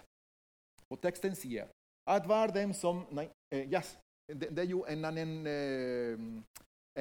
[0.88, 1.68] Og teksten sier
[2.08, 3.92] at hver dem som Nei, eh, yes,
[4.24, 6.24] det, det, er jo en annen, eh,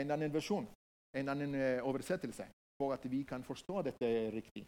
[0.03, 0.67] en annen versjon,
[1.15, 2.49] en annen eh, oversettelse
[2.83, 4.65] for at vi kan forstå dette riktig.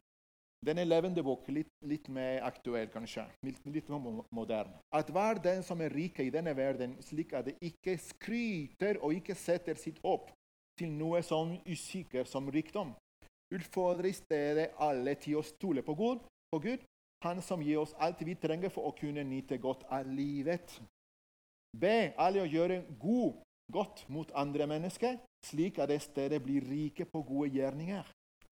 [0.65, 4.79] Denne levende bok, litt, litt, mer aktuell kanskje, litt, litt mer moderne.
[4.95, 9.13] At hver den som er rik i denne verden, slik at det ikke skryter og
[9.13, 10.31] ikke setter sitt håp
[10.79, 12.95] til noe sånn usikker som rikdom,
[13.53, 16.85] utfordrer i stedet alle til å stole på Gud, på Gud,
[17.23, 20.75] Han som gir oss alt vi trenger for å kunne nyte godt av livet.
[21.73, 23.39] Be alle å gjøre god,
[23.71, 28.05] godt mot andre mennesker, slik at det stedet blir rike på gode gjerninger.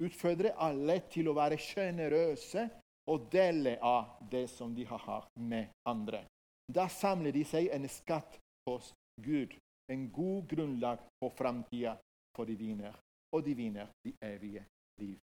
[0.03, 2.66] Utfordre alle til å være sjenerøse
[3.11, 6.24] og dele av det som de har hatt med andre.
[6.68, 9.53] Da samler de seg en skatt hos Gud,
[9.91, 11.97] en god grunnlag for framtida
[12.34, 12.95] for de vinner,
[13.36, 14.64] og de vinner de evige
[15.01, 15.20] liv.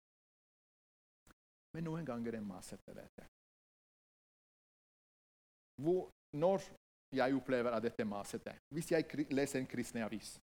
[1.76, 3.28] Men noen ganger er det masete, dette.
[5.84, 6.08] Hvor,
[6.40, 6.64] når
[7.18, 10.36] jeg opplever at dette er masete Hvis jeg leser en kristen avis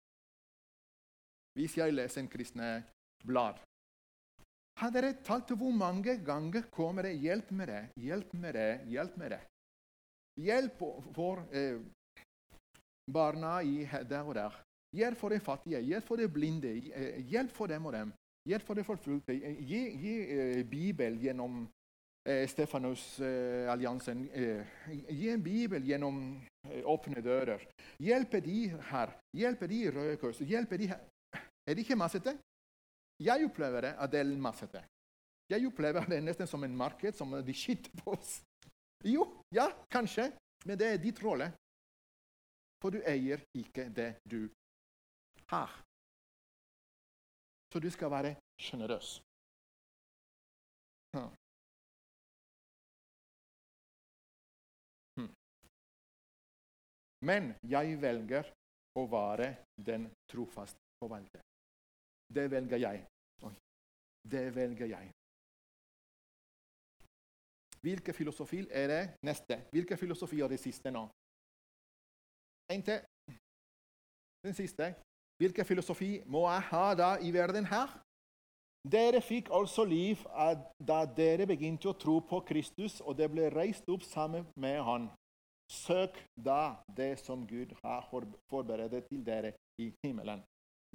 [1.58, 2.70] hvis jeg leser en kristne
[3.26, 3.58] blad.
[4.80, 9.16] Har dere talt hvor mange ganger kommer det 'hjelp med det', 'hjelp med det', 'hjelp
[9.16, 9.46] med det'?
[10.36, 10.78] Hjelp
[11.14, 11.80] for eh,
[13.12, 14.62] barna i, der og der.
[14.96, 18.12] Hjelp for de fattige, hjelp for de blinde, eh, hjelp for dem og dem.
[18.48, 19.32] Hjelp for de forfulgte.
[19.60, 21.68] Gi, gi eh, Bibel gjennom
[22.26, 24.30] eh, Stefanus-alliansen.
[24.32, 24.66] Eh,
[25.10, 27.62] gi en bibel gjennom eh, åpne dører.
[27.98, 29.14] Hjelpe de her.
[29.36, 30.40] Hjelpe de i Røde Kors.
[30.44, 31.00] Hjelpe de her.
[31.66, 32.36] Er det ikke massete?
[33.20, 34.82] Jeg opplever det at det er massete.
[35.50, 38.38] Jeg opplever det nesten som en marked som de skyter på oss.
[39.04, 40.30] Jo, ja, kanskje,
[40.64, 41.50] men det er ditt rolle.
[42.80, 44.48] For du eier ikke det du
[45.52, 45.72] har.
[47.72, 49.18] Så du skal være sjenerøs.
[57.26, 58.48] Men jeg velger
[58.96, 61.42] å være den trofaste forvalter.
[62.34, 63.04] Det velger jeg.
[64.30, 65.10] Det velger jeg.
[67.80, 69.56] Hvilken filosofi er det neste?
[69.72, 71.06] Hvilken filosofi er det siste nå?
[72.72, 73.00] En til.
[74.44, 74.94] Den siste.
[75.40, 77.88] Hvilken filosofi må jeg ha da i verden her?
[78.92, 80.20] Dere fikk altså liv
[80.88, 85.08] da dere begynte å tro på Kristus, og det ble reist opp sammen med Han.
[85.70, 88.06] Søk da det som Gud har
[88.50, 90.42] forberedt til dere i himmelen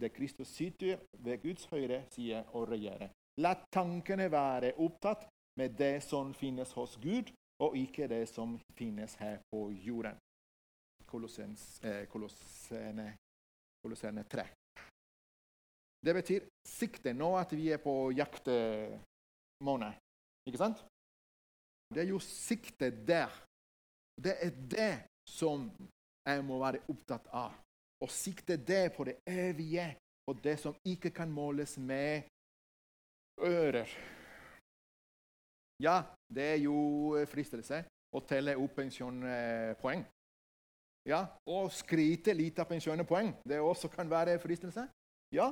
[0.02, 3.10] Det Kristus sitter ved Guds høyre side og regjerer.
[3.40, 5.24] La tankene være opptatt
[5.56, 7.32] med det som finnes hos Gud,
[7.64, 10.18] og ikke det som finnes her på jorden.
[11.08, 13.08] Kolossene,
[13.82, 14.44] Kolossene 3.
[16.06, 17.14] Det betyr sikte.
[17.14, 19.96] Nå at vi er på jaktmåned.
[20.46, 20.84] Ikke sant?
[21.94, 23.32] Det er jo sikte der.
[24.24, 24.94] Det er det
[25.28, 25.70] som
[26.26, 27.54] jeg må være opptatt av
[28.04, 29.86] og sikte det på det evige,
[30.28, 32.24] på det som ikke kan måles med
[33.42, 33.90] ører.
[35.84, 36.02] Ja,
[36.36, 37.84] det er jo fristelse
[38.16, 40.06] å telle opp pensjonpoeng.
[41.06, 43.36] Ja, og skryte litt av pensjonspoeng.
[43.46, 44.88] Det også kan være fristelse.
[45.36, 45.52] Ja,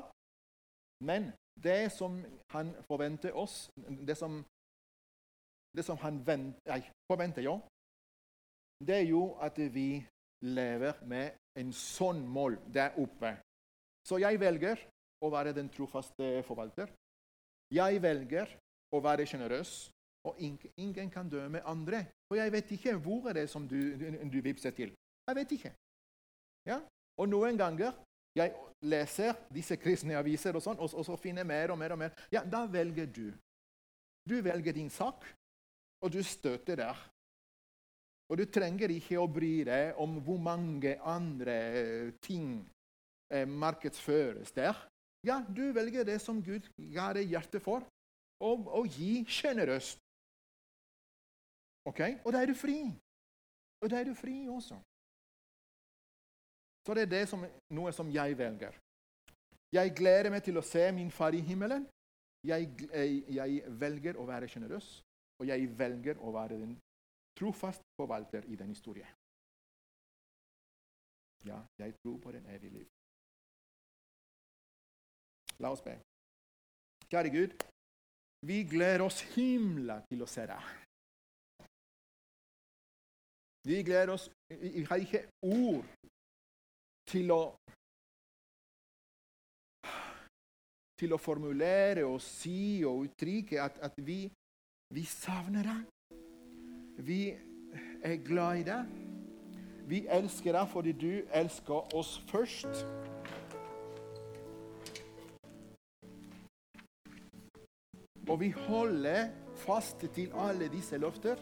[1.03, 1.31] men
[1.63, 2.17] det som
[2.53, 4.39] han forventer oss, det som,
[5.77, 7.59] det som han venter, nei, forventer, ja,
[8.79, 10.03] det er jo at vi
[10.43, 13.35] lever med en sånn mål der oppe.
[14.03, 14.81] Så jeg velger
[15.23, 16.89] å være den trofaste forvalter.
[17.73, 18.49] Jeg velger
[18.93, 19.89] å være sjenerøs,
[20.27, 22.03] og ingen kan dømme andre.
[22.27, 23.79] For jeg vet ikke hvor er det som du,
[24.31, 24.91] du vipser til.
[25.27, 25.71] Jeg vet ikke.
[26.67, 26.81] Ja?
[27.19, 27.95] Og noen ganger
[28.35, 31.93] jeg leser disse kristne aviser, og sånn, og, og så finner mer og mer.
[31.93, 32.15] og mer.
[32.33, 33.29] Ja, Da velger du.
[34.29, 35.25] Du velger din sak,
[36.01, 36.99] og du støter der.
[38.31, 41.57] Og du trenger ikke å bry deg om hvor mange andre
[42.23, 42.55] ting
[43.29, 44.77] eh, markedsføres der.
[45.23, 47.85] Ja, du velger det som Gud ga deg hjerte for,
[48.43, 49.99] og, og gi sjenerøst.
[51.87, 52.01] Ok?
[52.23, 52.79] Og da er du fri.
[53.83, 54.79] Og da er du fri også.
[56.83, 58.75] Så det er det som, noe som jeg velger.
[59.73, 61.85] Jeg gleder meg til å se min far i himmelen.
[62.43, 64.87] Jeg, jeg, jeg velger å være sjenerøs,
[65.39, 66.73] og jeg velger å være den
[67.39, 69.09] trofast forvalter i den historien.
[71.45, 72.87] Ja, jeg tror på den evige liv.
[75.59, 75.95] La oss be.
[77.11, 77.51] Kjære Gud,
[78.49, 80.71] vi gleder oss himla til å se deg.
[83.63, 85.85] Vi gleder oss Vi har ikke ord
[87.07, 87.41] til å
[90.99, 94.19] til å formulere og si og uttrykke at, at vi,
[94.93, 95.92] vi savner deg.
[96.97, 97.33] Vi
[98.03, 98.91] er glad i deg.
[99.89, 102.83] Vi elsker deg fordi du elsker oss først.
[108.29, 109.33] Og vi holder
[109.65, 111.39] fast til alle disse løfter.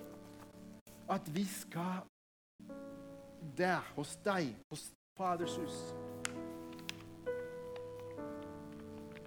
[1.12, 2.08] At vi skal
[3.58, 5.80] der hos deg, hos Faders hus.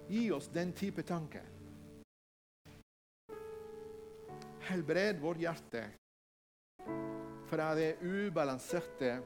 [0.09, 1.41] Gi oss den type tanke.
[4.65, 5.83] Helbred vårt hjerte
[7.49, 9.19] fra det ubalanserte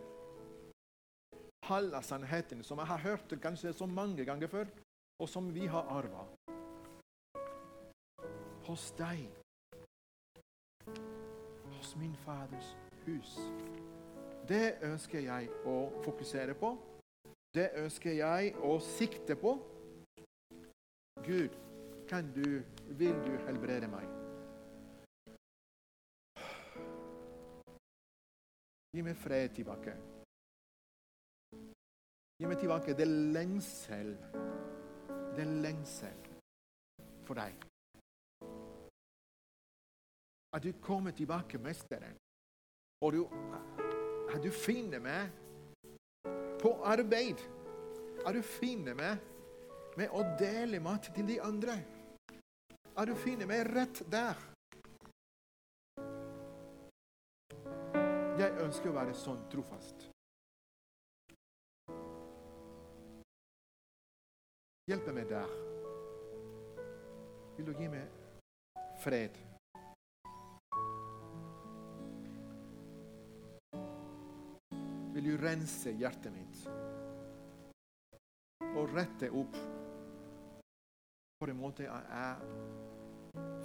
[1.70, 4.70] halve sannheten som jeg har hørt kanskje så mange ganger før,
[5.20, 6.26] og som vi har arva.
[8.70, 9.26] Hos deg,
[11.76, 13.38] hos min Faders hus.
[14.50, 16.76] Det ønsker jeg å fokusere på.
[17.54, 19.58] Det ønsker jeg å sikte på.
[21.26, 21.58] Gud,
[22.10, 22.62] kan du,
[22.98, 24.19] vil du helbrede meg?
[28.90, 29.94] Gi meg fred tilbake.
[32.40, 34.16] Gi meg tilbake det lengsel,
[35.38, 36.24] det lengsel
[37.28, 37.68] for deg.
[40.58, 42.18] At du kommer tilbake, mesteren,
[43.06, 43.22] og du
[44.34, 45.30] er du finner meg
[46.62, 47.42] på arbeid.
[48.26, 49.22] Er du finner meg
[49.98, 51.78] med å dele mat til de andre.
[52.98, 54.38] Er du finner meg rett der.
[58.40, 60.08] Jeg ønsker å være sånn trofast.
[64.88, 65.52] Hjelp meg der.
[67.58, 68.18] Vil du gi meg
[69.04, 69.36] fred?
[75.20, 76.60] vil du rense hjertet mitt
[78.70, 79.58] og rette opp
[81.40, 82.36] på en måte jeg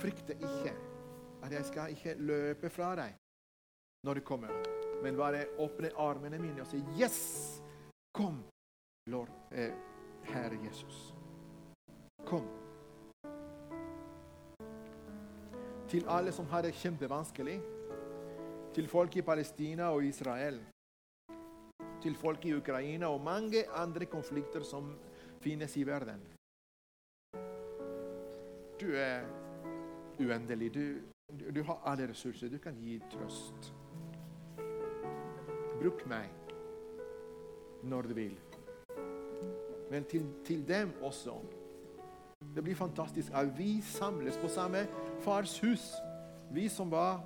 [0.03, 0.73] frykter ikke
[1.47, 3.24] at jeg skal ikke løpe fra deg
[4.05, 4.53] når du kommer,
[5.03, 7.63] men bare åpne armene mine og si 'Yes!
[8.15, 8.45] Kom,
[9.07, 9.73] Lord, eh,
[10.23, 11.15] Herre Jesus.
[12.27, 12.49] Kom.'
[15.89, 17.61] Til alle som har det kjempevanskelig,
[18.75, 20.61] til folk i Palestina og Israel
[22.05, 24.91] til folk i Ukraina og mange andre konflikter som
[25.41, 26.21] finnes i verden.
[28.81, 29.25] Du er
[30.21, 30.75] uendelig.
[30.75, 30.85] Du,
[31.41, 32.49] du, du har alle ressurser.
[32.53, 33.73] Du kan gi trøst.
[35.85, 36.31] Bruk meg
[37.85, 38.37] når du vil.
[39.91, 41.35] Men til, til dem også.
[42.55, 44.87] Det blir fantastisk at vi samles på samme
[45.21, 45.91] fars hus.
[46.57, 47.21] Vi som var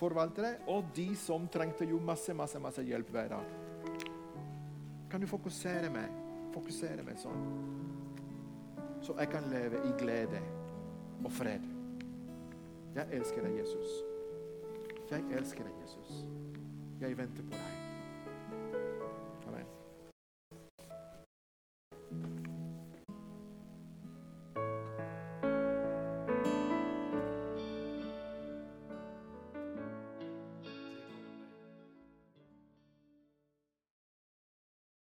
[0.00, 3.54] forvaltere, og de som trengte jo masse, masse, masse hjelp hver dag.
[5.10, 6.10] Kan du fokusere meg,
[6.56, 7.46] fokusere meg sånn?
[9.06, 10.42] Så jeg kan leve i glede
[11.22, 11.70] og fred.
[12.98, 14.00] Jeg elsker deg, Jesus.
[15.14, 16.26] Jeg elsker deg, Jesus.
[17.00, 17.75] Jeg venter på deg.